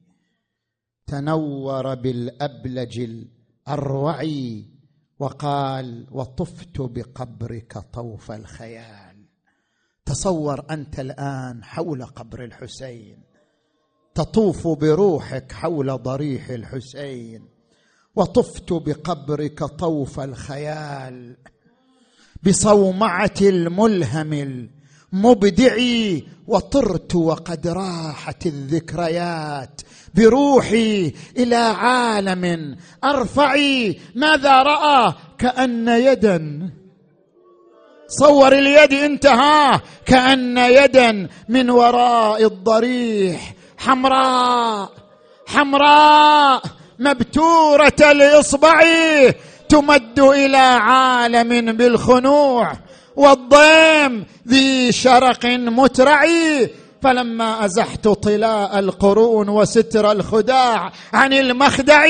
[1.07, 4.23] تنور بالأبلج الأروع
[5.19, 9.25] وقال وطفت بقبرك طوف الخيال.
[10.05, 13.23] تصور أنت الآن حول قبر الحسين.
[14.15, 17.49] تطوف بروحك حول ضريح الحسين.
[18.15, 21.37] وطفت بقبرك طوف الخيال.
[22.45, 24.63] بصومعة الملهم
[25.13, 29.81] المبدعي وطرت وقد راحت الذكريات.
[30.15, 36.69] بروحي إلى عالم أرفعي ماذا رأى؟ كأن يدا.
[38.07, 43.53] صور اليد انتهى كأن يدا من وراء الضريح.
[43.77, 44.89] حمراء
[45.47, 46.61] حمراء
[46.99, 48.81] مبتورة الاصبع
[49.73, 52.73] تمد إلى عالم بالخنوع
[53.15, 56.69] والضيم ذي شرق مترعي.
[57.01, 62.05] فلما أزحت طلاء القرون وستر الخداع عن المخدع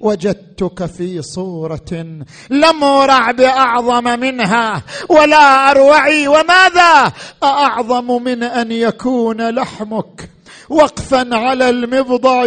[0.00, 2.06] وجدتك في صورة
[2.50, 6.28] لم أرع بأعظم منها ولا أروعي.
[6.28, 10.35] وماذا؟ اعظم من أن يكون لحمك.
[10.68, 12.46] وقفا على المبضع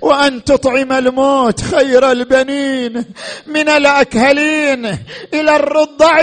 [0.00, 3.04] وأن تطعم الموت خير البنين
[3.46, 4.86] من الأكهلين
[5.34, 6.20] إلى الرضع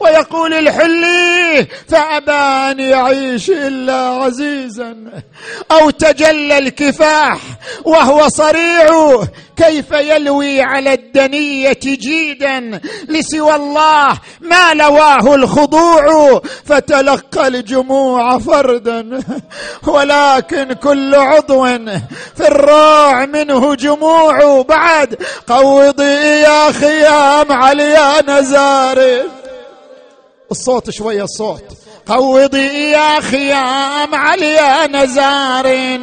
[0.00, 4.96] ويقول الحلي فابى ان يعيش إلا عزيزا
[5.70, 7.38] أو تجلى الكفاح
[7.84, 9.20] وهو صريع
[9.56, 19.20] كيف يلوي على الدنية جيدا لسوى الله؟ ما لواه الخضوع؟ فتلقى الجموع فردا.
[19.86, 21.66] ولكن كل عضو
[22.36, 24.62] في الروع منه جموع.
[24.62, 29.22] بعد قوضي يا خيام علي نزار.
[30.50, 31.64] الصوت شوية الصوت.
[32.06, 35.98] قوضي يا خيام علي نزار.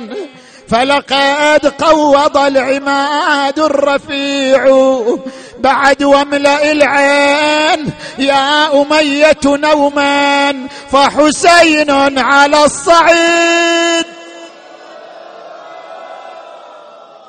[0.73, 4.65] فلقد قوض العماد الرفيع.
[5.59, 14.05] بعد واملأ العين يا أمية نوما فحسين على الصعيد.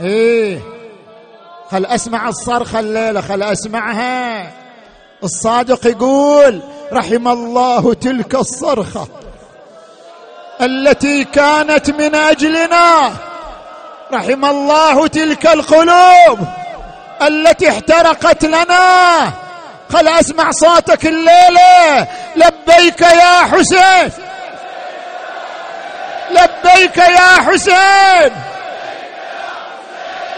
[0.01, 0.59] إيه
[1.71, 4.53] خل أسمع الصرخة الليلة خل أسمعها.
[5.25, 9.09] الصادق يقول رحم الله تلك الصرخة
[10.61, 13.13] التي كانت من أجلنا.
[14.15, 16.39] رحم الله تلك القلوب
[17.23, 19.31] التي احترقت لنا.
[19.93, 22.07] خل أسمع صوتك الليلة.
[22.37, 24.13] لبيك يا حسين.
[26.31, 28.33] لبيك يا حسين.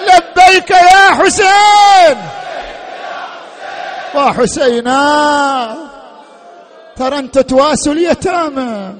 [0.06, 2.18] لبيك يا حسين.
[4.14, 5.76] وحسينا.
[6.96, 8.94] ترى أنت تواسوا اليتامى.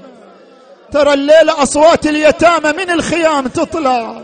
[0.93, 4.17] ترى الليلة أصوات اليتامى من الخيام تطلع.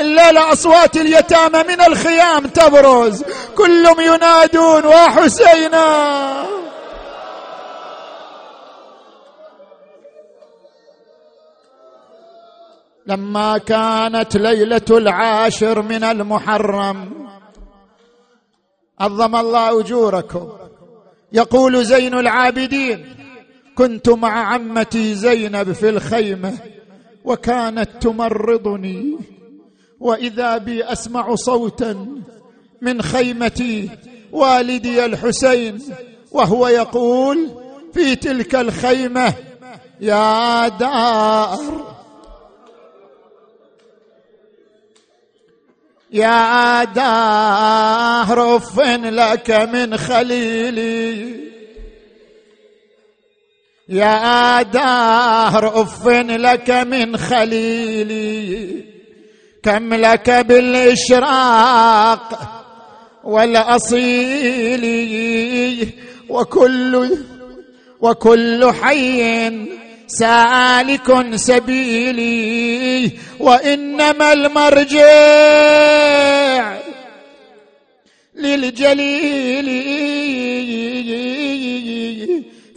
[0.00, 3.24] الليلة أصوات اليتامى من الخيام تبرز.
[3.56, 6.44] كلهم ينادون وحسينا.
[13.06, 17.28] لما كانت ليلة العاشر من المحرم
[19.00, 20.52] عظم الله أجوركم.
[21.32, 23.16] يقول زين العابدين
[23.74, 26.58] كنت مع عمتي زينب في الخيمة
[27.24, 29.33] وكانت تمرضني.
[30.00, 32.06] وإذا بي أسمع صوتا
[32.80, 33.90] من خيمتي
[34.32, 35.82] والدي الحسين
[36.30, 37.50] وهو يقول
[37.94, 39.34] في تلك الخيمة
[40.00, 41.94] يا دار
[46.14, 51.44] يا دار أف لك من خليلي.
[53.88, 58.93] يا دار أف لك من خليلي.
[59.64, 61.70] كم لك بالإشراق
[63.24, 64.84] والأصيل
[66.28, 67.18] وكل
[68.00, 69.50] وكل حي
[70.06, 73.10] سالك سبيلي
[73.40, 75.04] وإنما المرجع
[78.34, 79.64] للجليل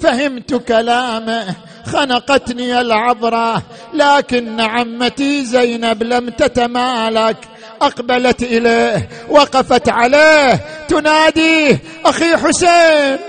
[0.02, 3.62] فهمت كلامه خنقتني العذراء
[3.93, 7.38] لكن عمتي زينب لم تتمالك.
[7.82, 10.66] أقبلت إليه وقفت عليه.
[10.88, 13.20] تناديه أخي حسين.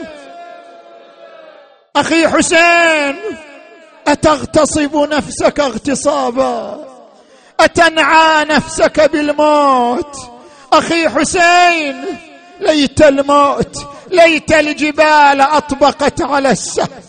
[1.97, 3.17] أخي حسين
[4.09, 6.85] أتغتصب نفسك اغتصابا؟
[7.61, 10.17] أتنعى نفسك بالموت؟
[10.73, 12.05] أخي حسين
[12.61, 13.77] ليت الموت
[14.11, 17.03] ليت الجبال أطبقت على السهل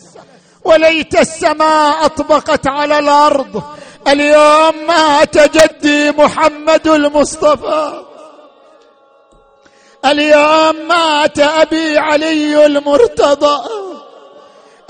[0.63, 3.63] وليت السماء أطبقت على الأرض.
[4.07, 8.03] اليوم مات جدي محمد المصطفى.
[10.05, 13.69] اليوم مات أبي علي المرتضى.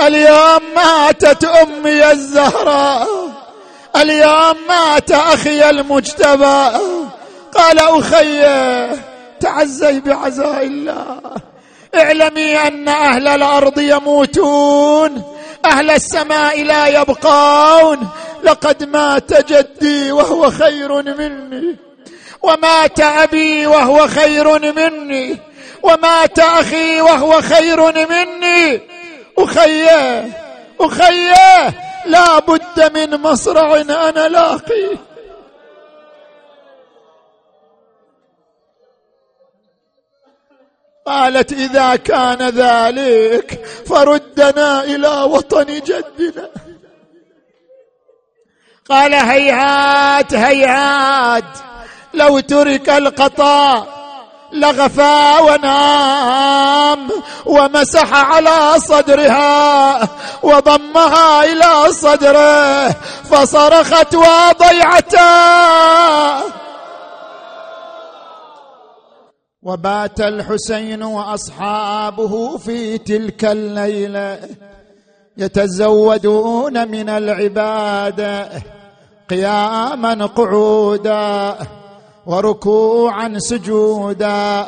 [0.02, 3.08] اليوم ماتت أمي الزهراء.
[3.96, 6.70] اليوم مات أخي المجتبى.
[7.54, 8.42] قال أخي
[9.40, 11.20] تعزي بعزاء الله.
[11.96, 15.24] اعلمي أن أهل الأرض يموتون
[15.66, 18.10] أهل السماء لا يبقون.
[18.44, 21.76] لقد مات جدي وهو خير مني
[22.42, 25.38] ومات أبي وهو خير مني
[25.84, 28.82] ومات أخي وهو خير مني.
[29.38, 30.30] اخيه
[30.80, 31.74] اخيه
[32.06, 35.09] لا بد من مصرع أنا لاقيه
[41.06, 46.50] قالت إذا كان ذلك فردنا إلى وطن جدنا.
[48.90, 51.44] قال هيهات هيهات
[52.14, 53.86] لو ترك القطاع
[54.52, 57.10] لغفى ونام
[57.46, 60.08] ومسح على صدرها
[60.44, 62.90] وضمها إلى صدره
[63.32, 65.30] فصرخت وضيعتا.
[69.70, 74.40] وبات الحسين وأصحابه في تلك الليلة
[75.38, 78.50] يتزودون من العباده
[79.30, 81.58] قياما قعودا
[82.26, 84.66] وركوعا سجودا.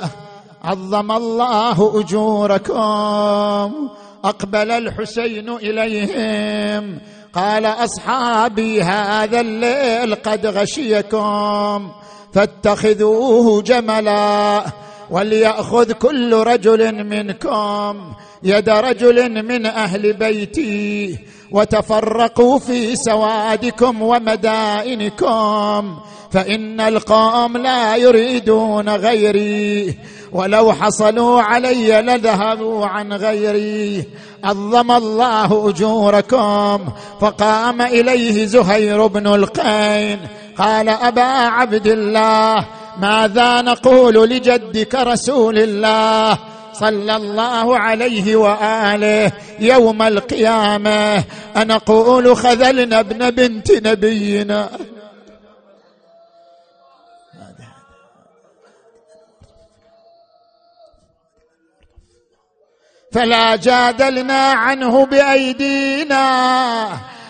[0.64, 3.90] عظم الله أجوركم.
[4.24, 7.00] أقبل الحسين إليهم.
[7.34, 11.92] قال أصحابي هذا الليل قد غشيكم.
[12.34, 14.66] فاتخذوه جملا.
[15.12, 21.18] وليأخذ كل رجل منكم يد رجل من أهل بيتي
[21.52, 25.98] وتفرقوا في سوادكم ومدائنكم
[26.32, 29.98] فإن القوم لا يريدون غيري.
[30.32, 34.06] ولو حصلوا علي لذهبوا عن غيري.
[34.44, 36.80] عظم الله أجوركم
[37.22, 40.20] فقام إليه زهير بن القين.
[40.58, 42.66] قال أبا عبد الله
[42.98, 46.38] ماذا نقول لجدك رسول الله
[46.74, 51.24] صلى الله عليه وآله يوم القيامة؟
[51.58, 54.70] أنقول خذلنا ابن بنت نبينا.
[63.12, 66.28] فلا جادلنا عنه بأيدينا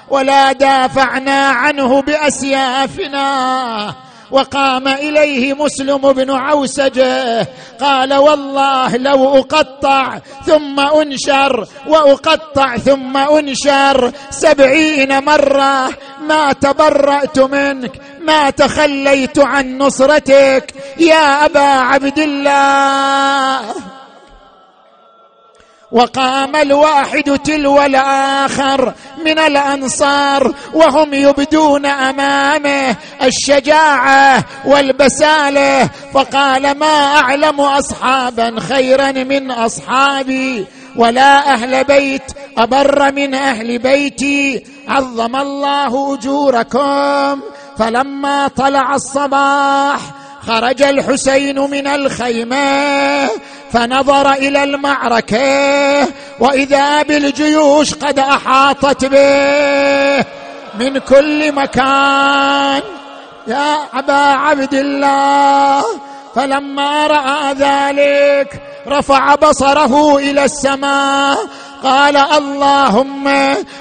[0.10, 4.11] ولا دافعنا عنه بأسيافنا.
[4.32, 7.48] وقام إليه مسلم بن عوسجه
[7.82, 14.12] قال والله لو أقطع ثم أنشر وأقطع ثم أنشر.
[14.30, 15.90] سبعين مرة
[16.22, 20.74] ما تبرأت منك ما تخليت عن نصرتك.
[21.00, 24.01] يا أبا عبد الله.
[25.92, 28.94] وقام الواحد تلو الآخر
[29.26, 35.90] من الأنصار وهم يبدون أمامه الشجاعة والبسالة.
[36.14, 40.66] فقال ما أعلم أصحابا خيرا من أصحابي
[40.96, 44.64] ولا أهل بيت أبر من أهل بيتي.
[44.88, 47.42] عظم الله أجوركم.
[47.80, 50.00] فلما طلع الصباح
[50.48, 53.30] خرج الحسين من الخيمة
[53.74, 56.08] فنظر إلى المعركة
[56.40, 60.26] وإذا بالجيوش قد أحاطت به.
[60.80, 62.82] من كل مكان
[63.48, 65.84] يا أبا عبد الله.
[66.36, 71.38] فلما رأى ذلك رفع بصره إلى السماء.
[71.84, 73.28] قال اللهم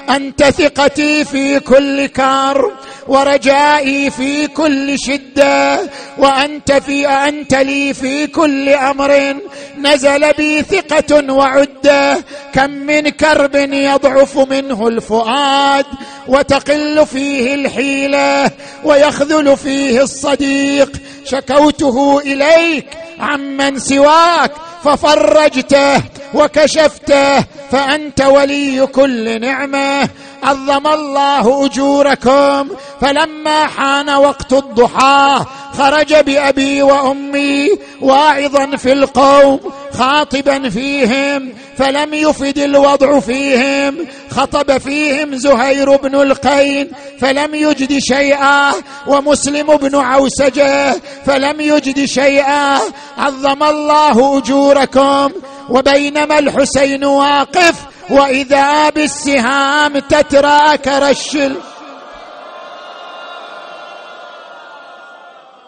[0.09, 2.71] أنت ثقتي في كل كرب.
[3.11, 5.79] ورجائي في كل شدة
[6.17, 9.35] وأنت في أنت لي في كل أمر.
[9.77, 12.17] نزل بي ثقة وعدة
[12.53, 15.85] كم من كرب يضعف منه الفؤاد
[16.27, 18.51] وتقل فيه الحيلة
[18.83, 20.91] ويخذل فيه الصديق.
[21.25, 22.85] شكوته إليك
[23.19, 24.51] عمن سواك
[24.83, 26.03] ففرجته
[26.33, 27.39] وكشفته
[27.71, 30.09] فأنت ولي كل نعمة.
[30.43, 32.69] عظم الله أجوركم.
[33.01, 35.45] فلما حان وقت الضحى
[35.77, 37.69] خرج بأبي وأمي
[38.01, 39.59] واعظا في القوم
[39.93, 44.07] خاطبا فيهم فلم يفد الوضع فيهم.
[44.31, 48.71] خطب فيهم زهير بن القين فلم يجد شيئا.
[49.07, 52.79] ومسلم بن عوسجة فلم يجد شيئا.
[53.17, 55.31] عظم الله أجوركم.
[55.69, 57.75] وبينما الحسين واقف
[58.11, 61.55] وإذا بالسهام تترى كرشل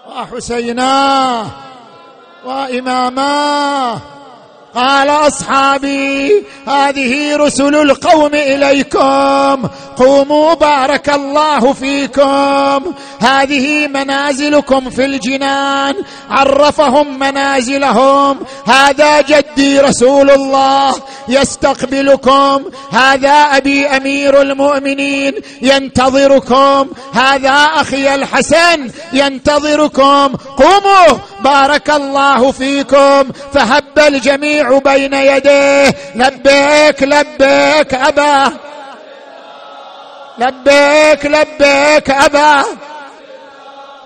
[0.07, 1.45] وحسيناه
[2.45, 3.97] وإماماه
[4.75, 9.67] قال أصحابي هذه رسل القوم إليكم.
[9.97, 12.93] قوموا بارك الله فيكم.
[13.19, 15.95] هذه منازلكم في الجنان.
[16.29, 18.39] عرفهم منازلهم.
[18.65, 20.95] هذا جدي رسول الله
[21.27, 22.63] يستقبلكم.
[22.91, 26.87] هذا أبي أمير المؤمنين ينتظركم.
[27.13, 30.35] هذا أخي الحسن ينتظركم.
[30.57, 33.31] قوموا بارك الله فيكم.
[33.53, 35.95] فهب الجميع بين يديه.
[36.15, 38.51] لبيك لبيك أبا.
[40.37, 42.63] لبيك لبيك أبا.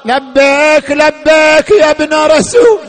[0.05, 2.79] لبيك لبيك يا ابن رسول.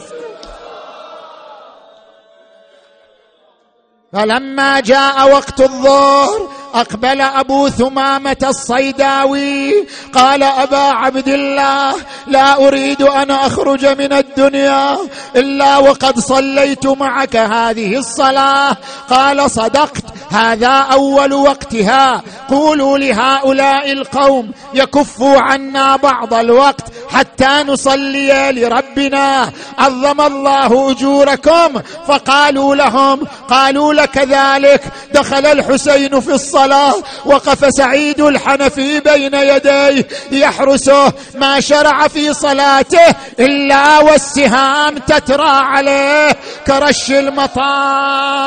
[4.12, 11.94] فلما جاء وقت الظهر أقبل أبو ثمامة الصيداوي قال أبا عبد الله
[12.26, 14.98] لا أريد أن أخرج من الدنيا
[15.36, 18.76] إلا وقد صليت معك هذه الصلاة.
[19.10, 22.22] قال صدقت هذا أول وقتها.
[22.50, 29.52] قولوا لهؤلاء القوم يكفوا عنا بعض الوقت حتى نصلي لربنا.
[29.78, 34.82] عظم الله أجوركم فقالوا لهم قالوا لك ذلك.
[35.14, 36.94] دخل الحسين في الصلاة
[37.24, 46.36] وقف سعيد الحنفي بين يديه يحرسه ما شرع في صلاته إلا والسهام تترى عليه
[46.66, 48.38] كرش المطار.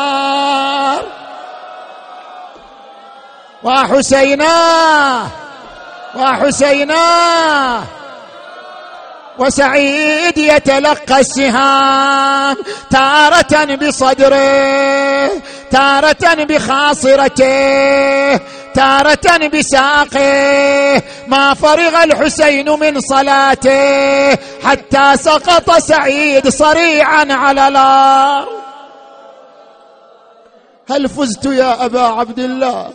[3.64, 5.28] وحسيناه
[6.16, 7.84] وحسيناه.
[9.40, 12.58] وسعيد يتلقى السهام
[12.90, 15.32] تارة بصدره
[15.72, 18.40] تارة بخاصرته
[18.74, 21.04] تارة بساقه.
[21.28, 28.48] ما فرغ الحسين من صلاته حتى سقط سعيد صريعا على الأرض.
[30.90, 32.92] هل فزت يا أبا عبد الله؟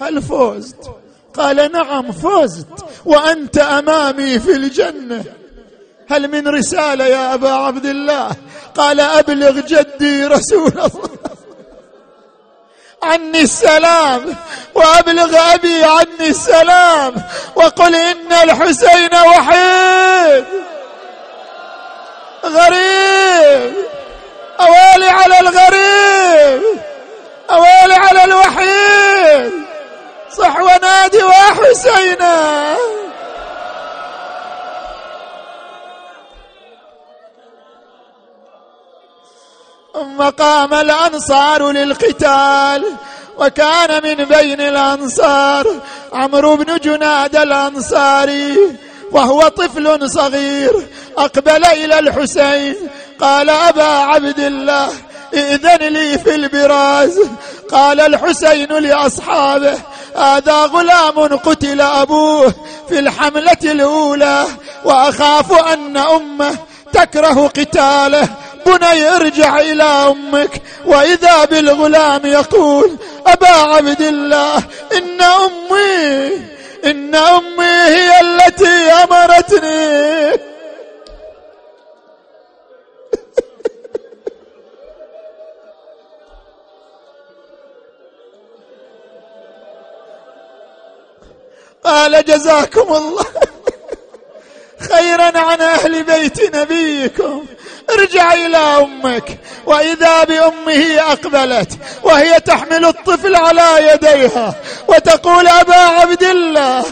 [0.00, 0.90] هل فزت؟
[1.34, 2.66] قال نعم فزت.
[3.04, 5.24] وأنت أمامي في الجنة.
[6.10, 8.30] هل من رسالة يا أبا عبد الله؟
[8.76, 11.10] قال أبلغ جدي رسول الله.
[13.02, 14.36] عني السلام
[14.74, 17.14] وأبلغ أبي عني السلام
[17.54, 20.44] وقل إن الحسين وحيد.
[22.44, 23.74] غريب.
[24.60, 26.62] أوالي على الغريب.
[27.50, 29.67] أوالي على الوحيد.
[30.36, 32.76] صح ونادي وحسينا.
[39.94, 42.84] ثم قام الأنصار للقتال
[43.38, 45.66] وكان من بين الأنصار
[46.12, 48.56] عمرو بن جناد الأنصاري
[49.12, 52.76] وهو طفل صغير أقبل إلى الحسين
[53.20, 54.88] قال أبا عبد الله
[55.34, 57.20] ائذن لي في البراز
[57.70, 59.78] قال الحسين لأصحابه
[60.18, 62.54] هذا غلام قتل أبوه
[62.88, 64.46] في الحملة الأولى
[64.84, 66.58] وأخاف أن أمه
[66.92, 68.28] تكره قتاله.
[68.66, 70.62] بني ارجع إلى أمك.
[70.86, 72.96] وإذا بالغلام يقول
[73.26, 74.56] أبا عبد الله
[74.96, 76.28] إن أمي
[76.84, 80.47] إن أمي هي التي أمرتني.
[91.84, 93.24] قال جزاكم الله.
[94.92, 97.44] خيرا عن أهل بيت نبيكم.
[97.90, 99.38] ارجع إلى أمك.
[99.66, 101.72] وإذا بأمه أقبلت
[102.02, 104.54] وهي تحمل الطفل على يديها
[104.88, 106.84] وتقول أبا عبد الله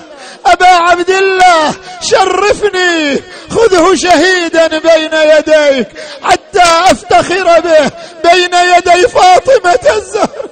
[0.46, 5.88] أبا عبد الله شرفني خذه شهيدا بين يديك
[6.22, 7.90] حتى أفتخر به
[8.30, 10.48] بين يدي فاطمة الزهر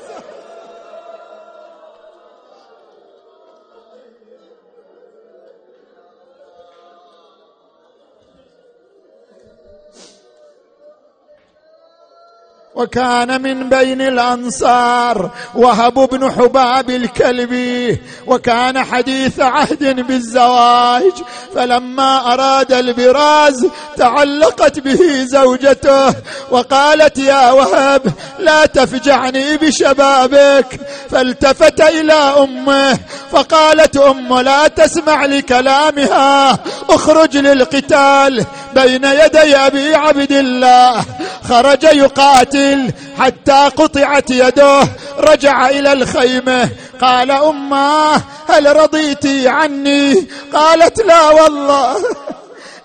[12.76, 21.12] وكان من بين الأنصار وهب بن حباب الكلبي وكان حديث عهد بالزواج
[21.54, 23.66] فلما أراد البراز
[23.96, 26.14] تعلقت به زوجته
[26.50, 28.02] وقالت يا وهب
[28.38, 32.98] لا تفجعني بشبابك فالتفت إلى أمه
[33.32, 36.58] فقالت أم لا تسمع لكلامها
[36.90, 38.44] اخرج للقتال
[38.74, 41.04] بين يدي أبي عبد الله
[41.48, 44.80] خرج يقاتل حتى قطعت يده
[45.18, 46.68] رجع إلى الخيمة.
[47.00, 51.96] قال اماه هل رضيت عني؟ قالت لا والله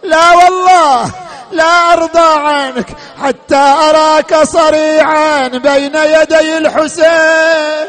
[0.04, 1.12] لا والله
[1.52, 2.88] لا أرضى عنك
[3.24, 7.88] حتى أراك صريعا بين يدي الحسين.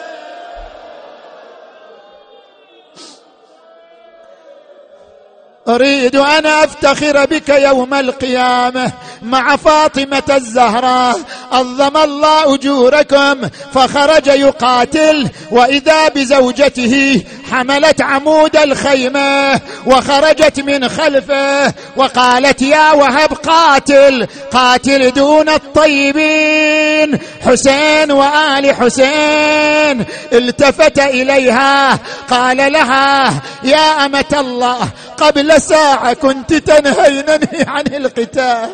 [5.68, 8.92] أريد أن أفتخر بك يوم القيامة
[9.22, 11.20] مع فاطمة الزهراء.
[11.52, 22.92] عظم الله اجوركم فخرج يقاتل وإذا بزوجته حملت عمود الخيمة وخرجت من خلفه وقالت يا
[22.92, 27.18] وهب قاتل قاتل دون الطيبين.
[27.46, 31.98] حسين وآل حسين التفت إليها
[32.30, 38.70] قال لها يا أمة الله قبل ساعة كنت تنهينني عن القتال.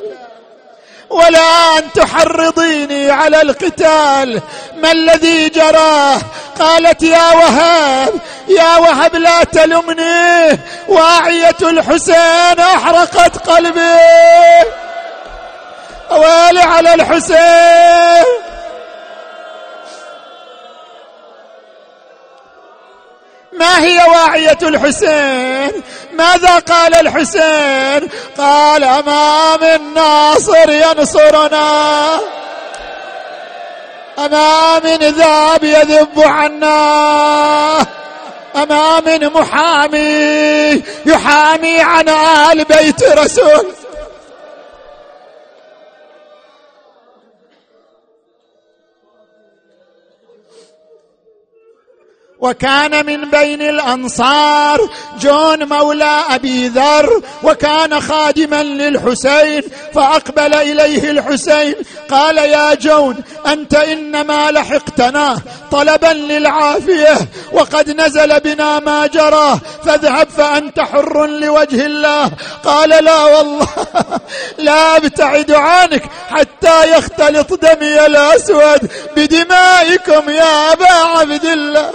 [1.10, 4.42] ولا أن تحرضيني على القتال.
[4.76, 6.18] ما الذي جراه
[6.58, 8.14] قالت يا وهاب
[8.48, 10.58] يا وهب لا تلمني.
[10.88, 13.96] واعية الحسين أحرقت قلبي.
[16.10, 18.45] ويلي على الحسين.
[23.56, 25.82] ما هي واعية الحسين؟
[26.12, 32.20] ماذا قال الحسين؟ قال أمام الناصر ينصرنا.
[34.18, 37.86] أمام ذاب يذب عنا.
[38.56, 43.74] أمام محامي يحامي عن آل بيت رسول.
[52.40, 59.62] وكان من بين الأنصار جون مولى أبي ذر وكان خادما للحسين
[59.94, 61.74] فأقبل إليه الحسين
[62.10, 63.16] قال يا جون
[63.46, 65.38] أنت إنما لحقتنا
[65.72, 67.18] طلبا للعافية
[67.52, 72.30] وقد نزل بنا ما جرى فاذهب فأنت حر لوجه الله.
[72.64, 73.68] قال لا والله
[74.58, 81.90] لا أبتعد عنك حتى يختلط دمي الأسود بدمائكم يا أبا عبد الله.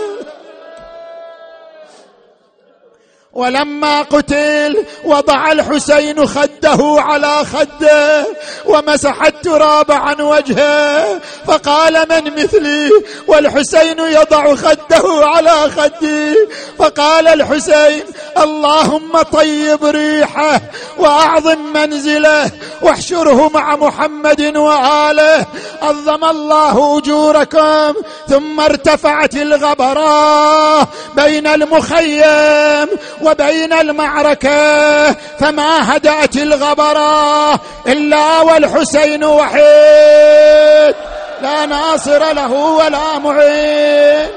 [3.33, 8.25] ولما قتل وضع الحسين خده على خده
[8.65, 12.89] ومسح التراب عن وجهه فقال من مثلي؟
[13.27, 16.35] والحسين يضع خده على خدي.
[16.79, 18.03] فقال الحسين
[18.37, 20.61] اللهم طيب ريحه
[20.97, 22.51] وأعظم منزله
[22.81, 25.45] واحشره مع محمد وآله.
[25.81, 27.93] عظم الله أجوركم
[28.29, 32.87] ثم ارتفعت الغبراء بين المخيم
[33.23, 37.57] وبين المعركة فما هدأت الغبراء
[37.87, 40.95] إلا والحسين وحيد.
[41.41, 44.29] لا ناصر له ولا معين.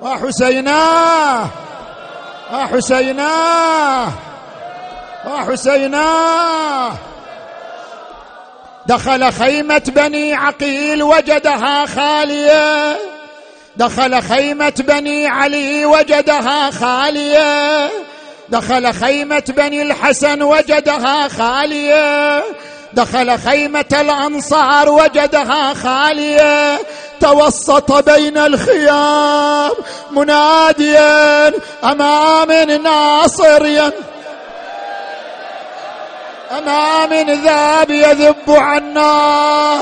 [0.00, 1.46] وحسيناه
[2.52, 4.08] وحسيناه
[5.26, 6.92] وحسيناه.
[8.86, 12.96] دخل خيمة بني عقيل وجدها خالية.
[13.76, 17.90] دخل خيمة بني علي وجدها خالية.
[18.48, 22.44] دخل خيمة بني الحسن وجدها خالية.
[22.92, 26.78] دخل خيمة الأنصار وجدها خالية.
[27.20, 29.72] توسط بين الخيام
[30.10, 31.52] مناديا
[31.84, 33.90] أمام ناصر
[36.58, 37.12] أمام
[37.44, 39.80] ذاب يذب عنا.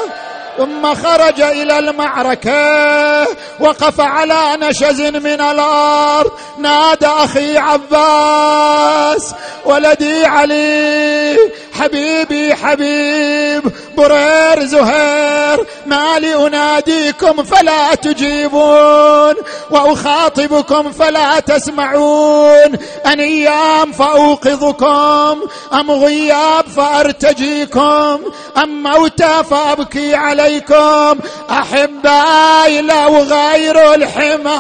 [0.58, 3.26] ثم خرج إلى المعركة
[3.60, 6.30] وقف على نشز من الأرض.
[6.58, 9.34] نادى أخي عباس
[9.64, 11.36] ولدي علي
[11.72, 13.62] حبيبي حبيب
[13.96, 19.34] برير زهير ما لي اناديكم فلا تجيبون
[19.70, 25.40] وأخاطبكم فلا تسمعون أن إيام فأوقظكم
[25.72, 28.20] أم غياب فأرتجيكم
[28.56, 31.20] أم موتى فأبكي عليكم
[31.50, 34.58] أحبائي لو غير الحمى.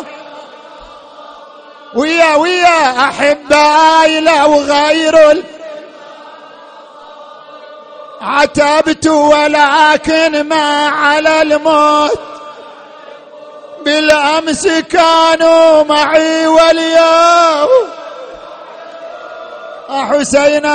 [1.94, 5.44] ويا ويا أحبائي لو غير
[8.20, 12.20] عتبت ولكن ما على الموت.
[13.84, 17.68] بالأمس كانوا معي واليوم.
[19.90, 20.72] حسينا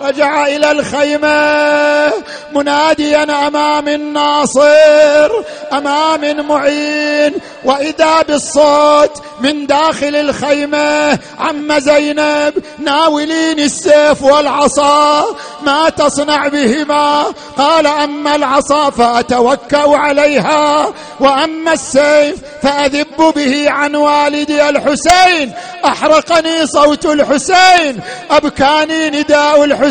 [0.00, 2.12] رجع إلى الخيمة
[2.52, 5.30] مناديا أمام الناصر
[5.72, 7.34] أمام معين
[7.64, 15.24] وإذا بالصوت من داخل الخيمة عم زينب ناولين السيف والعصا
[15.62, 17.24] ما تصنع بهما؟
[17.58, 25.52] قال أما العصا فأتوكأ عليها وأما السيف فأذب به عن والدي الحسين.
[25.84, 29.83] أحرقني صوت الحسين أبكاني نداء الحسين.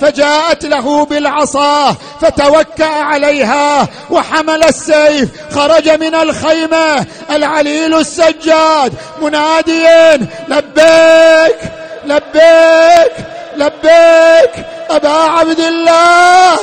[0.00, 10.16] فجاءت له بالعصا فتوكأ عليها وحمل السيف خرج من الخيمة العليل السجاد مناديا
[10.48, 11.58] لبيك
[12.04, 13.12] لبيك
[13.56, 16.58] لبيك أبا عبد الله.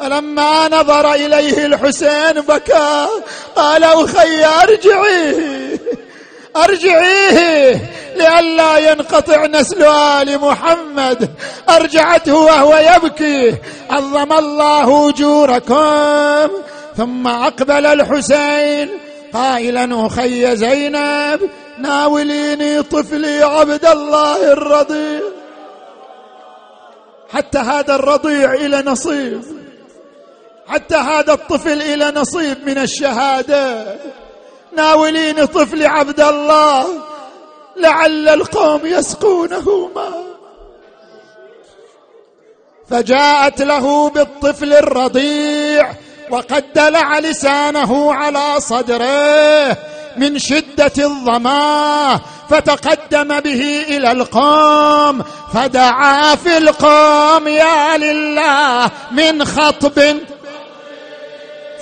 [0.00, 3.06] فلما نظر إليه الحسين بكى
[3.56, 5.80] قال أخي أرجعي.
[6.56, 11.30] أرجعيه لئلا ينقطع نسل آل محمد.
[11.68, 13.54] أرجعته وهو يبكي.
[13.90, 16.48] عظم الله أجوركم.
[16.96, 18.88] ثم أقبل الحسين.
[19.32, 21.40] قائلا أخي زينب
[21.78, 25.20] ناوليني طفلي عبد الله الرضيع.
[27.32, 29.42] حتى هذا الرضيع إلى نصيب.
[30.66, 33.84] حتى هذا الطفل إلى نصيب من الشهادة.
[34.76, 36.86] ناولين طفل عبد الله.
[37.76, 40.24] لعل القوم يسقونه ماء
[42.90, 45.92] فجاءت له بالطفل الرضيع
[46.30, 49.76] وقد دلع لسانه على صدره
[50.16, 52.20] من شدة الظما
[52.50, 60.18] فتقدم به إلى القوم فدعا في القوم يا لله من خطب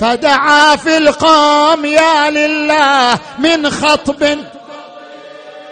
[0.00, 4.38] فدعا في القوم يا لله من خطب.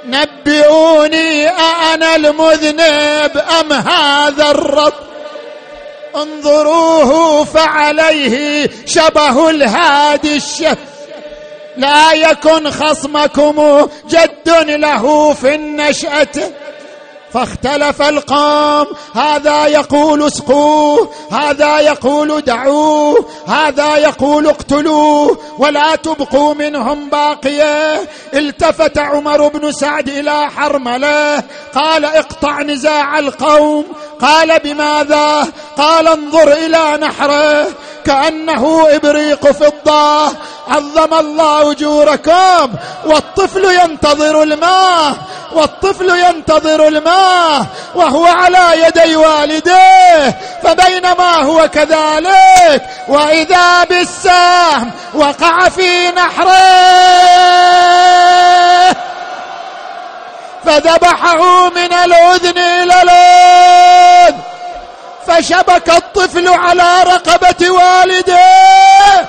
[0.04, 4.92] نبئوني أأنا المذنب أم هذا الرب؟
[6.16, 10.78] انظروه فعليه شبه الهادي الشف
[11.76, 16.52] لا يكن خصمكم جد له في النشأة.
[17.34, 18.86] فاختلف القوم.
[19.14, 25.38] هذا يقول اسقوه هذا يقول دعوه هذا يقول اقتلوه.
[25.58, 28.08] ولا تبقوا منهم باقية.
[28.34, 31.42] التفت عمر بن سعد إلى حرملة.
[31.74, 33.84] قال اقطع نزاع القوم.
[34.20, 37.66] قال بماذا؟ قال انظر إلى نحره.
[38.06, 40.24] كأنه إبريق فضة.
[40.68, 42.72] عظم الله أجوركم.
[43.06, 45.14] والطفل ينتظر الماء.
[45.52, 47.66] والطفل ينتظر الماء.
[47.94, 56.50] وهو على يدي والديه فبينما هو كذلك وإذا بالسهم وقع في نحره.
[60.64, 64.49] فذبحه من الأذن إلى الأذن.
[65.30, 69.28] فشبك الطفل على رقبة والديه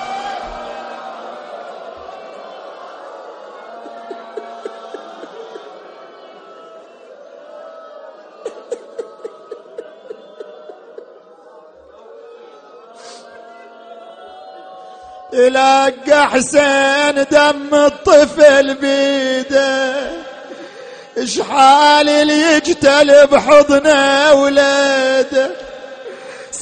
[15.32, 19.92] يلقى حسين دم الطفل بيده.
[21.18, 25.50] اشحال اللي يجتل بحضنه ولاده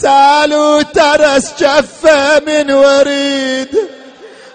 [0.03, 3.69] سالوا ترس جفه من وريد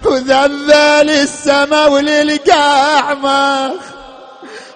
[0.06, 3.96] وذبل السما وللقاع ماخ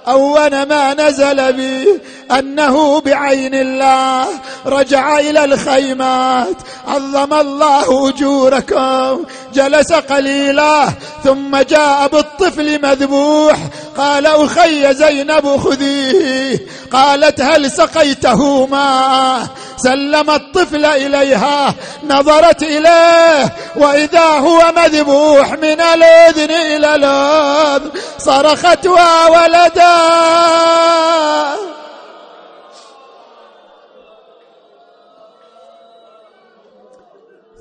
[0.07, 2.01] أول ما نزل بي
[2.31, 4.27] أنه بعين الله
[4.65, 6.55] رجع إلى الخيمات.
[6.87, 10.89] عظم الله أجوركم جلس قليلا
[11.23, 13.57] ثم جاء بالطفل مذبوح.
[13.97, 16.59] قال أخي زينب خذيه.
[16.91, 19.47] قالت هل سقيته ماء؟
[19.83, 29.99] سلم الطفل إليها نظرت إليه وإذا هو مذبوح من الأذن إلى الاذن صرخت وولدا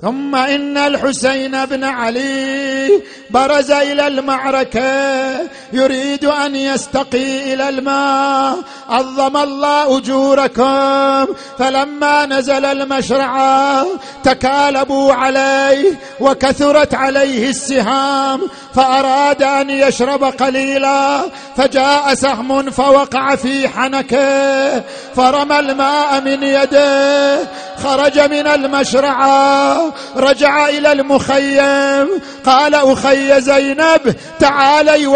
[0.01, 2.89] ثم إن الحسين بن علي
[3.29, 5.39] برز إلى المعركة
[5.73, 8.57] يريد أن يستقي إلى الماء.
[8.89, 11.33] عظم الله أجوركم.
[11.59, 13.85] فلما نزل المشرعه
[14.23, 18.41] تكالبوا عليه وكثرت عليه السهام.
[18.75, 21.21] فأراد أن يشرب قليلا.
[21.57, 24.83] فجاء سهم فوقع في حنكه.
[25.15, 27.39] فرمى الماء من يده.
[27.83, 32.07] خرج من المشرعة رجع إلى المخيم.
[32.45, 35.07] قال أخي زينب تعالي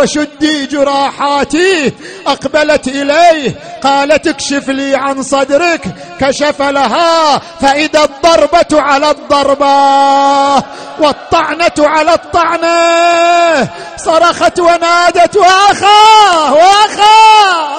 [0.43, 1.93] وشدي جراحاتي.
[2.27, 3.55] أقبلت إليه.
[3.83, 5.81] قالت اكشف لي عن صدرك.
[6.19, 7.37] كشف لها.
[7.61, 10.63] فإذا الضربة على الضربة
[10.99, 16.53] والطعنة على الطعنة صرخت ونادت وأخاه!
[16.53, 17.77] وأخاه!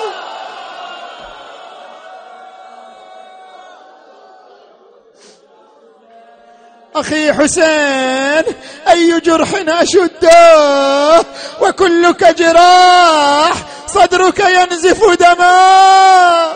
[6.97, 8.55] أخي حسين
[8.89, 11.25] أي جرح أشده؟
[11.61, 13.53] وكلك جراح
[13.87, 16.55] صدرك ينزف دما.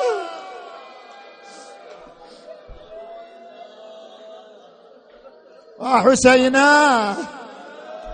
[5.81, 7.15] آه حسينا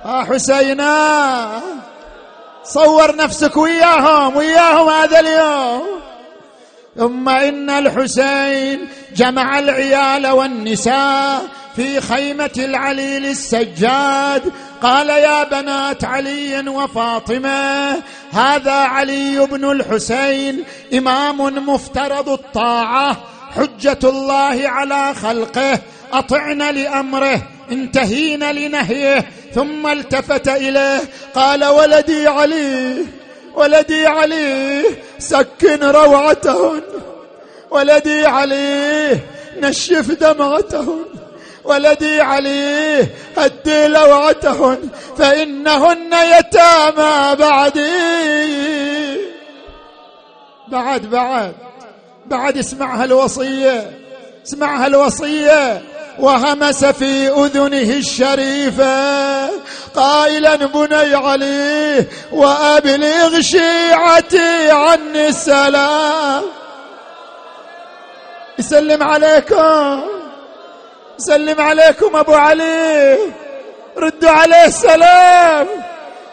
[0.05, 1.61] آه حسينا.
[2.65, 5.87] صور نفسك وياهم وياهم هذا اليوم.
[6.97, 11.43] ثم إن الحسين جمع العيال والنساء
[11.77, 14.53] في خيمة العليل السجاد.
[14.83, 18.03] قال يا بنات علي وفاطمة
[18.33, 20.65] هذا علي بن الحسين
[20.95, 23.17] إمام مفترض الطاعة.
[23.51, 25.79] حجة الله على خلقه
[26.13, 31.01] أطعن لأمره انتهين لنهيه ثم التفت إليه.
[31.35, 32.97] قال ولدي علي
[33.55, 34.85] ولدي علي
[35.19, 36.83] سكن روعتهن.
[37.71, 39.19] ولدي علي
[39.61, 41.24] نشف دمعتهن.
[41.65, 44.89] ولدي عليه هدي لوعتهن
[45.19, 47.85] فإنهن يتامى بعدي.
[50.69, 51.55] بعد بعد
[52.27, 53.91] بعد اسمعها الوصية
[54.47, 55.83] اسمعها الوصية.
[56.19, 59.49] وهمس في أذنه الشريفة
[59.95, 66.43] قائلا بني علي وأبلغ شيعتي عني السلام.
[68.59, 70.03] يسلم عليكم.
[71.19, 73.19] سلم عليكم أبو علي.
[73.97, 75.67] ردوا عليه السلام.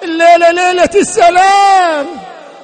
[0.04, 2.06] الليلة ليلة السلام.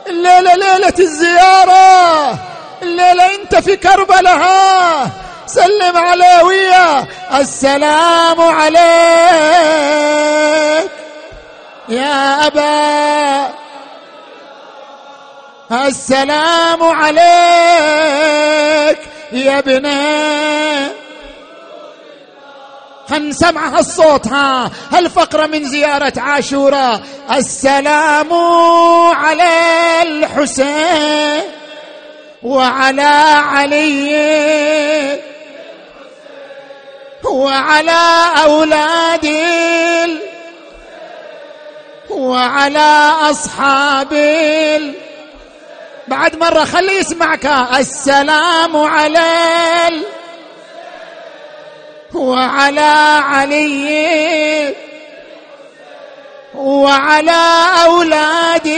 [0.08, 2.36] الليلة ليلة الزيارة.
[2.82, 5.08] الليلة أنت في كربلاء.
[5.46, 8.78] سلم عليه وياه السلام عليك.
[11.90, 13.50] يا أبا.
[15.72, 17.20] السلام عليك
[19.32, 20.97] يا ابني.
[23.10, 27.02] هنسمع هالصوت ها هالفقرة من زيارة عاشوراء
[27.34, 28.34] السلام
[29.14, 29.50] على
[30.02, 31.44] الحسين
[32.44, 35.20] وعلى علي.
[37.24, 38.02] وعلى
[38.44, 39.28] أولاد
[42.10, 44.14] وعلى أصحاب
[46.08, 47.46] بعد مرة خلي يسمعك.
[47.80, 49.28] السلام على
[52.18, 54.76] وعلى علي
[56.56, 57.44] وعلى
[57.86, 58.70] أولاد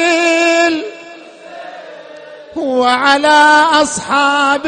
[2.55, 4.65] وعلى أصحاب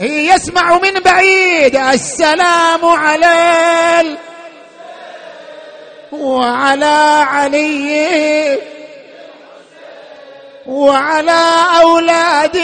[0.00, 4.16] يسمع من بعيد السلام على
[6.12, 8.58] وعلى علي
[10.66, 11.42] وعلى
[11.82, 12.56] أولاد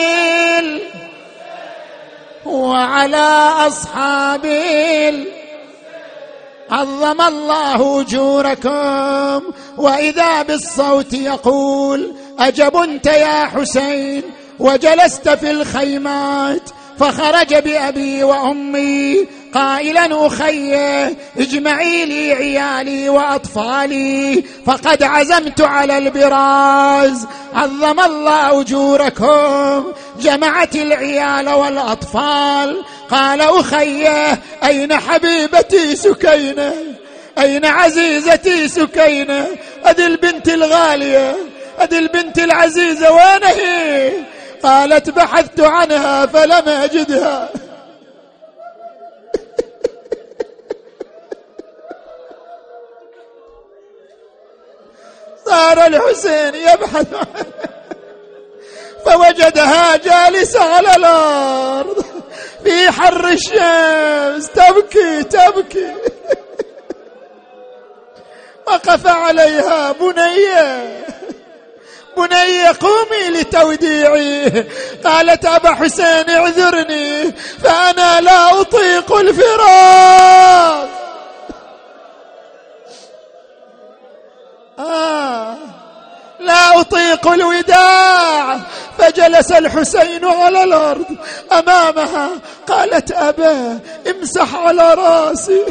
[2.51, 4.47] وعلى أصحاب
[6.71, 9.53] عظم الله أجوركم.
[9.77, 14.23] وإذا بالصوت يقول أجبنت يا حسين؟
[14.59, 20.75] وجلست في الخيمات فخرج بأبي وأمي قائلا أخي
[21.39, 27.27] اجمعي لي عيالي وأطفالي فقد عزمت على البراز.
[27.55, 29.85] عظم الله أجوركم
[30.21, 32.85] جمعت العيال والأطفال.
[33.11, 34.07] قال أخي
[34.65, 36.75] أين حبيبتي سكينة؟
[37.39, 39.47] أين عزيزتي سكينة؟
[39.85, 41.37] أدي البنت الغالية
[41.79, 44.13] أدي البنت العزيزة وين هي
[44.63, 47.49] قالت بحثت عنها فلم أجدها.
[55.51, 57.07] صار الحسين يبحث
[59.05, 62.05] فوجدها جالسة على الأرض.
[62.65, 64.51] في حر الشمس.
[64.51, 65.95] تبكي تبكي.
[68.67, 71.05] وقف عليها بنيه
[72.17, 74.67] بني قومي لتوديعي.
[75.05, 77.33] قالت أبا حسين اعذرني
[77.65, 80.89] فأنا لا أطيق الفراق.
[84.81, 85.57] آه.
[86.41, 88.61] لا أطيق الوداع.
[88.99, 91.07] فجلس الحسين على الأرض.
[91.53, 92.29] أمامها
[92.69, 93.79] قالت أبا
[94.11, 95.65] امسح على رأسي.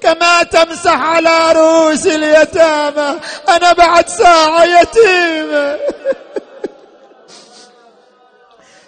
[0.00, 3.20] كما تمسح على رؤوس اليتامى.
[3.48, 5.78] أنا بعد ساعة يتيمة.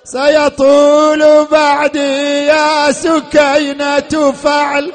[0.05, 4.93] سيطول بعدي يا سكينة فعل.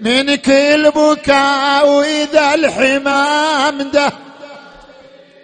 [0.00, 4.12] منك البكاء إذا الحمام ده.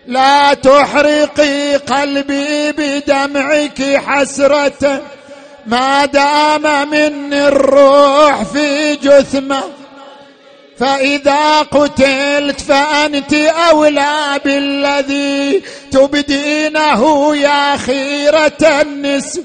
[0.06, 5.02] لا تحرقي قلبي بدمعك حسرة.
[5.66, 9.62] ما دام مني الروح في جثمة.
[10.78, 19.44] فإذا قتلت فأنت أولى بالذي تبدينه يا خيرة النسب.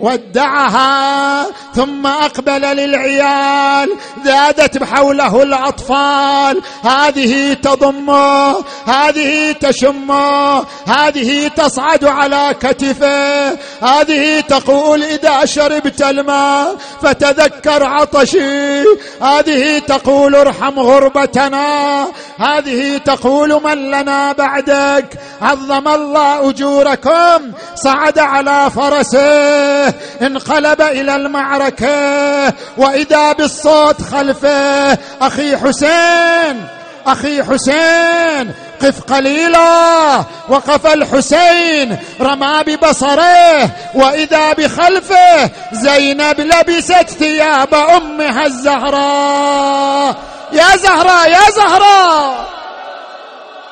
[0.00, 3.88] ودعها ثم أقبل للعيال
[4.24, 6.62] زادت حوله الأطفال.
[6.82, 13.48] هذه تضمه هذه تشمه هذه تصعد على كتفه.
[13.82, 18.82] هذه تقول إذا شربت الماء فتذكر عطشي.
[19.22, 22.06] هذه تقول ارحم غربتنا.
[22.38, 27.52] هذه تقول من لنا بعدك؟ عظم الله أجوركم.
[27.74, 29.87] صعد على فرسه.
[30.26, 36.66] انقلب إلى المعركة وإذا بالصوت خلفه أخي حسين
[37.06, 50.16] أخي حسين قف قليلا وقف الحسين رمى ببصره وإذا بخلفه زينب لبست ثياب أمها الزهراء
[50.52, 52.48] يا زهراء يا زهراء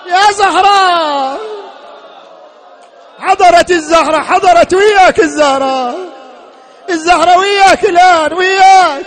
[0.07, 1.39] يا زهراء
[3.19, 5.95] حضرت الزهرة حضرت وياك الزهرة.
[6.91, 9.07] الزهرة وياك الآن وياك.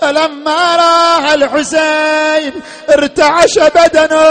[0.00, 4.26] فلما راح الحسين ارتعش بدنه.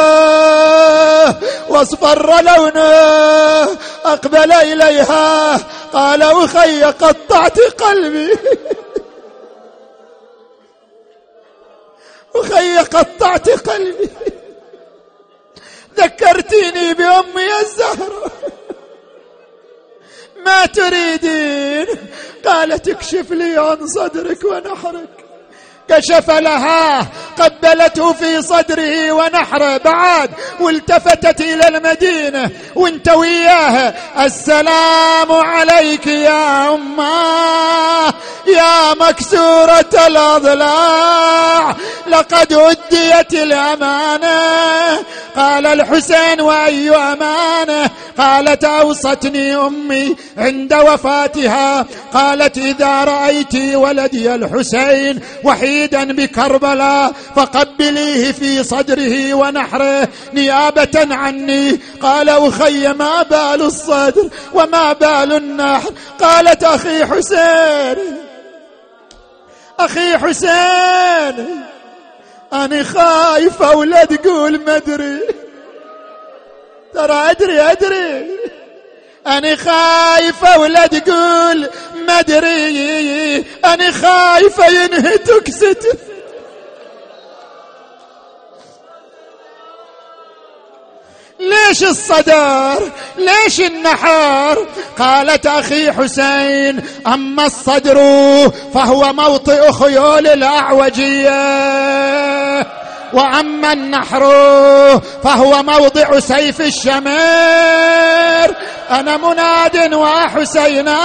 [1.69, 5.57] واصفر لونه أقبل إليها.
[5.93, 8.37] قال أخي قطعت قلبي.
[12.35, 14.09] أخي قطعت قلبي.
[15.97, 18.31] ذكرتيني بأمي الزهرة.
[20.45, 21.87] ما تريدين؟
[22.45, 25.24] قالت اكشف لي عن صدرك ونحرك.
[25.89, 27.07] كشف لها
[27.39, 30.29] قبلته في صدره ونحره بعد
[30.59, 33.93] والتفتت إلى المدينة وانت وياها
[34.25, 38.13] السلام عليك يا أمة
[38.47, 41.75] يا مكسورة الأضلاع.
[42.07, 44.39] لقد أديت الأمانة
[45.35, 51.85] قال الحسين وأي أمانة؟ قالت أوصتني أمي عند وفاتها.
[52.13, 55.21] قالت إذا رأيت ولدي الحسين
[55.75, 60.07] وحيدا بكربلاء فقبليه في صدره ونحره.
[60.33, 68.17] نيابة عني قال أخي ما بال الصدر وما بال النحر؟ قالت أخي حسين.
[69.79, 71.63] أخي حسين
[72.53, 75.19] أنا خايفه ولا تقول ما ادري
[76.93, 78.27] ترى أدري أدري.
[79.27, 81.69] أنا خايفة ولا تقول
[82.07, 85.97] ما أدري أنا خايفة ينهتك ستر
[91.39, 94.67] ليش الصدر؟ ليش النحر؟
[94.99, 97.97] قالت أخي حسين أما الصدر
[98.73, 101.65] فهو موطئ خيول الأعوجية.
[103.13, 104.21] وأما النحر
[105.23, 108.34] فهو موضع سيف الشمير
[108.91, 110.97] أنا مناد وحسينا.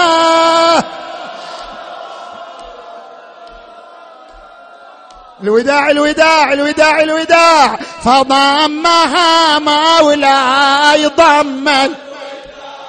[5.42, 7.76] الوداع الوداع الوداع الوداع.
[8.04, 11.90] فضمها مولاي ضما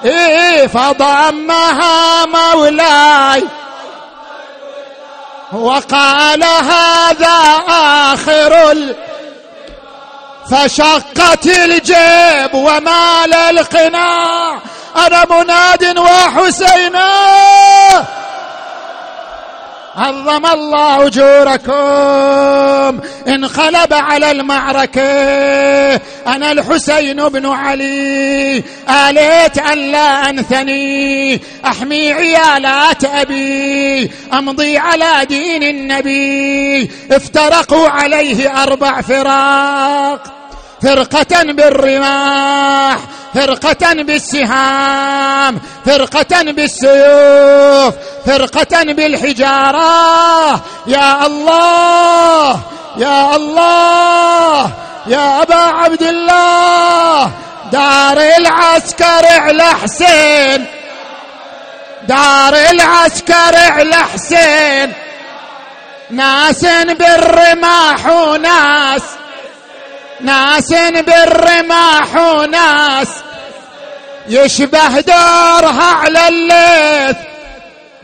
[0.05, 3.43] إيه فضمها مولاي
[5.51, 8.75] وقال هذا آخر.
[10.51, 14.59] فشقت الجيب ومال القناع
[14.95, 17.07] أنا مناد وحسينا
[19.97, 22.99] عظم الله أجوركم.
[23.27, 25.01] انقلب على المعركة.
[26.27, 28.63] أنا الحسين بن علي.
[28.89, 31.41] آليت أن لا أنثني.
[31.65, 34.11] أحمي عيالات أبي.
[34.33, 36.91] أمضي على دين النبي.
[37.11, 40.23] افترقوا عليه أربع فراق.
[40.83, 42.97] فرقة بالرماح.
[43.33, 47.95] فرقة بالسهام فرقة بالسيوف
[48.25, 50.61] فرقة بالحجارة.
[50.87, 52.59] يا الله
[52.97, 54.71] يا الله
[55.07, 57.31] يا أبا عبد الله
[57.71, 60.65] دار العسكر على حسين.
[62.07, 64.93] دار العسكر على حسين.
[66.09, 66.65] ناس
[66.99, 69.01] بالرماح وناس
[70.23, 70.73] ناس
[71.05, 73.07] بالرماح وناس.
[74.27, 77.17] يشبه دورها على الليث.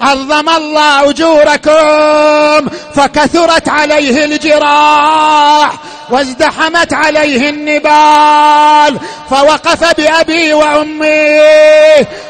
[0.01, 5.73] عظم الله أجوركم فكثرت عليه الجراح.
[6.09, 11.41] وازدحمت عليه النبال فوقف بأبي وأمي.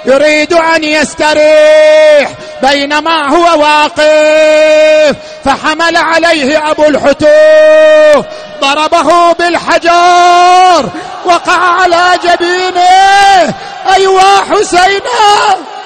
[0.06, 2.30] يريد أن يستريح
[2.62, 5.18] بينما هو واقف.
[5.46, 8.26] فحمل عليه أبو الحتوف.
[8.62, 10.90] ضربه بالحجر
[11.26, 13.54] وقع على جبينه.
[13.96, 15.77] أيوا حسينا!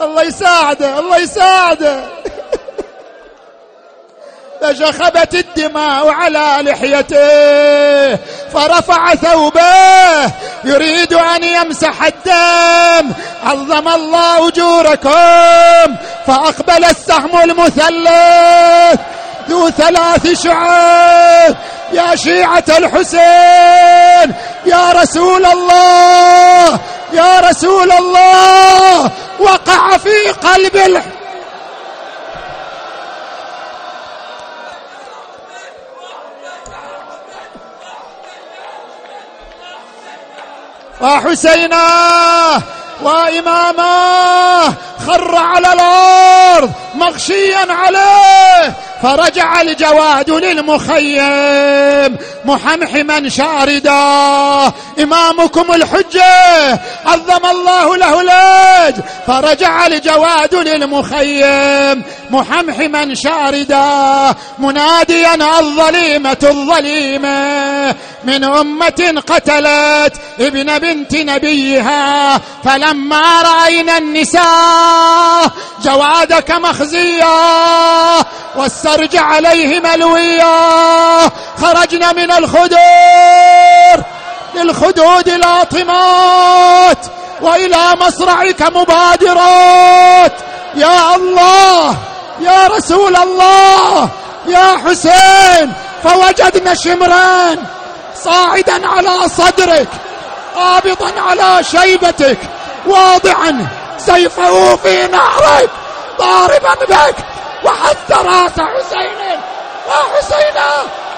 [0.00, 2.00] الله يساعده الله يساعده.
[4.62, 8.16] فشخبت الدماء على لحيته
[8.52, 10.32] فرفع ثوبه
[10.64, 13.12] يريد أن يمسح الدم.
[13.44, 15.96] عظم الله أجوركم
[16.26, 19.00] فأقبل السهم المثلث.
[19.48, 21.56] ذو ثلاث شعاب
[21.92, 24.34] يا شيعة الحسين
[24.66, 26.78] يا رسول الله
[27.12, 29.10] يا رسول الله.
[29.38, 31.12] وقع في قلب الحسين
[41.00, 41.82] وحسينا
[43.02, 44.74] وإماما
[45.06, 48.72] خر على الأرض مغشيا عليه
[49.02, 52.16] فرجع الجواد للمخيم.
[52.44, 54.72] محمحما شاردا.
[55.02, 56.80] إمامكم الحجة.
[57.06, 58.94] عظم الله له الأج
[59.26, 62.02] فرجع الجواد للمخيم.
[62.30, 64.34] محمحما شاردا.
[64.58, 67.94] مناديا الظليمة الظليمة.
[68.24, 72.40] من أمة قتلت ابن بنت نبيها.
[72.64, 75.50] فلما رأينا النساء
[75.84, 77.28] جوادك مخزيا
[78.88, 81.30] والسرج عليه ملويا
[81.62, 84.04] خرجنا من الخدور
[84.54, 86.98] للخدود لاطمات
[87.40, 90.32] وإلى مصرعك مبادرات.
[90.74, 91.96] يا الله
[92.40, 94.08] يا رسول الله
[94.46, 95.72] يا حسين
[96.04, 97.58] فوجدنا شمران
[98.24, 99.88] صاعدا على صدرك
[100.56, 102.38] قابضا على شيبتك
[102.86, 103.66] واضعا
[103.98, 105.70] سيفه في نعرك
[106.18, 107.16] ضاربا بك
[107.64, 109.40] وحث راس حسين
[109.88, 110.70] وحسينا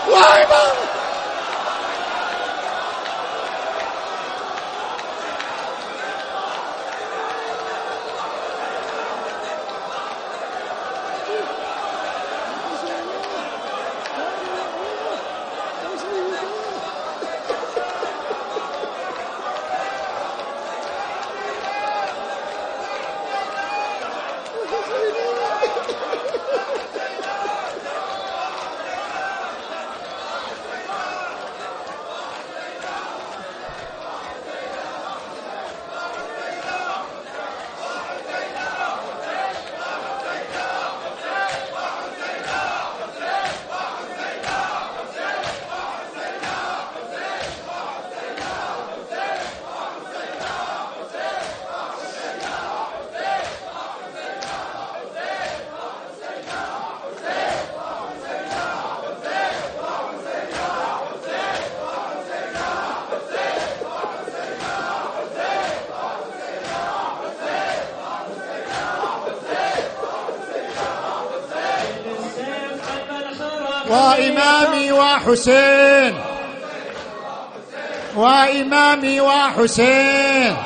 [0.08, 0.74] وإمام
[73.90, 76.14] وإمامي وحسين.
[78.16, 80.56] وإمامي وحسين.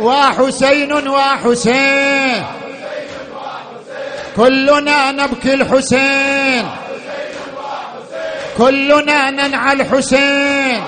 [0.00, 2.44] وحسين وحسين.
[4.36, 6.70] كلنا نبكي الحسين.
[8.58, 10.82] كلنا ننعى الحسين.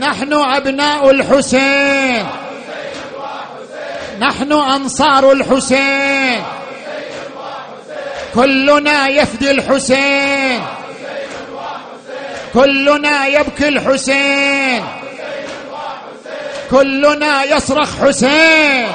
[0.00, 2.26] نحن أبناء الحسين.
[4.20, 5.99] نحن أنصار الحسين.
[8.34, 10.66] كلنا يفدي الحسين.
[12.54, 14.84] كلنا يبكي الحسين.
[16.70, 18.88] كلنا يصرخ حسين.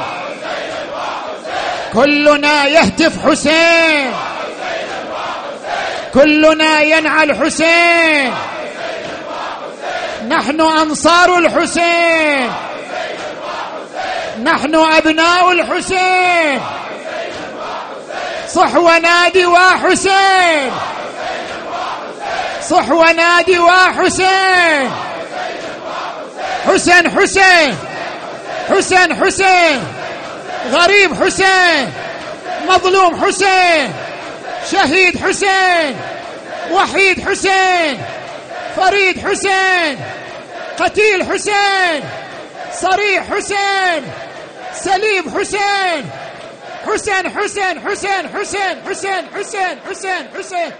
[1.93, 4.11] كلنا يهتف حسين.
[6.13, 8.33] كلنا ينعى الحسين
[10.27, 12.51] نحن أنصار الحسين.
[14.43, 16.61] نحن أبناء الحسين.
[18.55, 20.71] صح ونادي وحسين.
[22.69, 24.91] صح ونادي وحسين.
[26.67, 27.77] حسين حسين.
[28.69, 29.83] حسين حسين.
[30.71, 31.93] غريب حسين.
[32.67, 33.93] مظلوم حسين.
[34.71, 35.95] شهيد حسين.
[36.71, 38.01] وحيد حسين.
[38.75, 39.97] فريد حسين.
[40.79, 42.03] قتيل حسين.
[42.73, 44.03] صريح حسين.
[44.73, 46.24] سليم حسين.
[46.85, 50.71] حسين حسين حسين حسين حسين حسين حسين حسين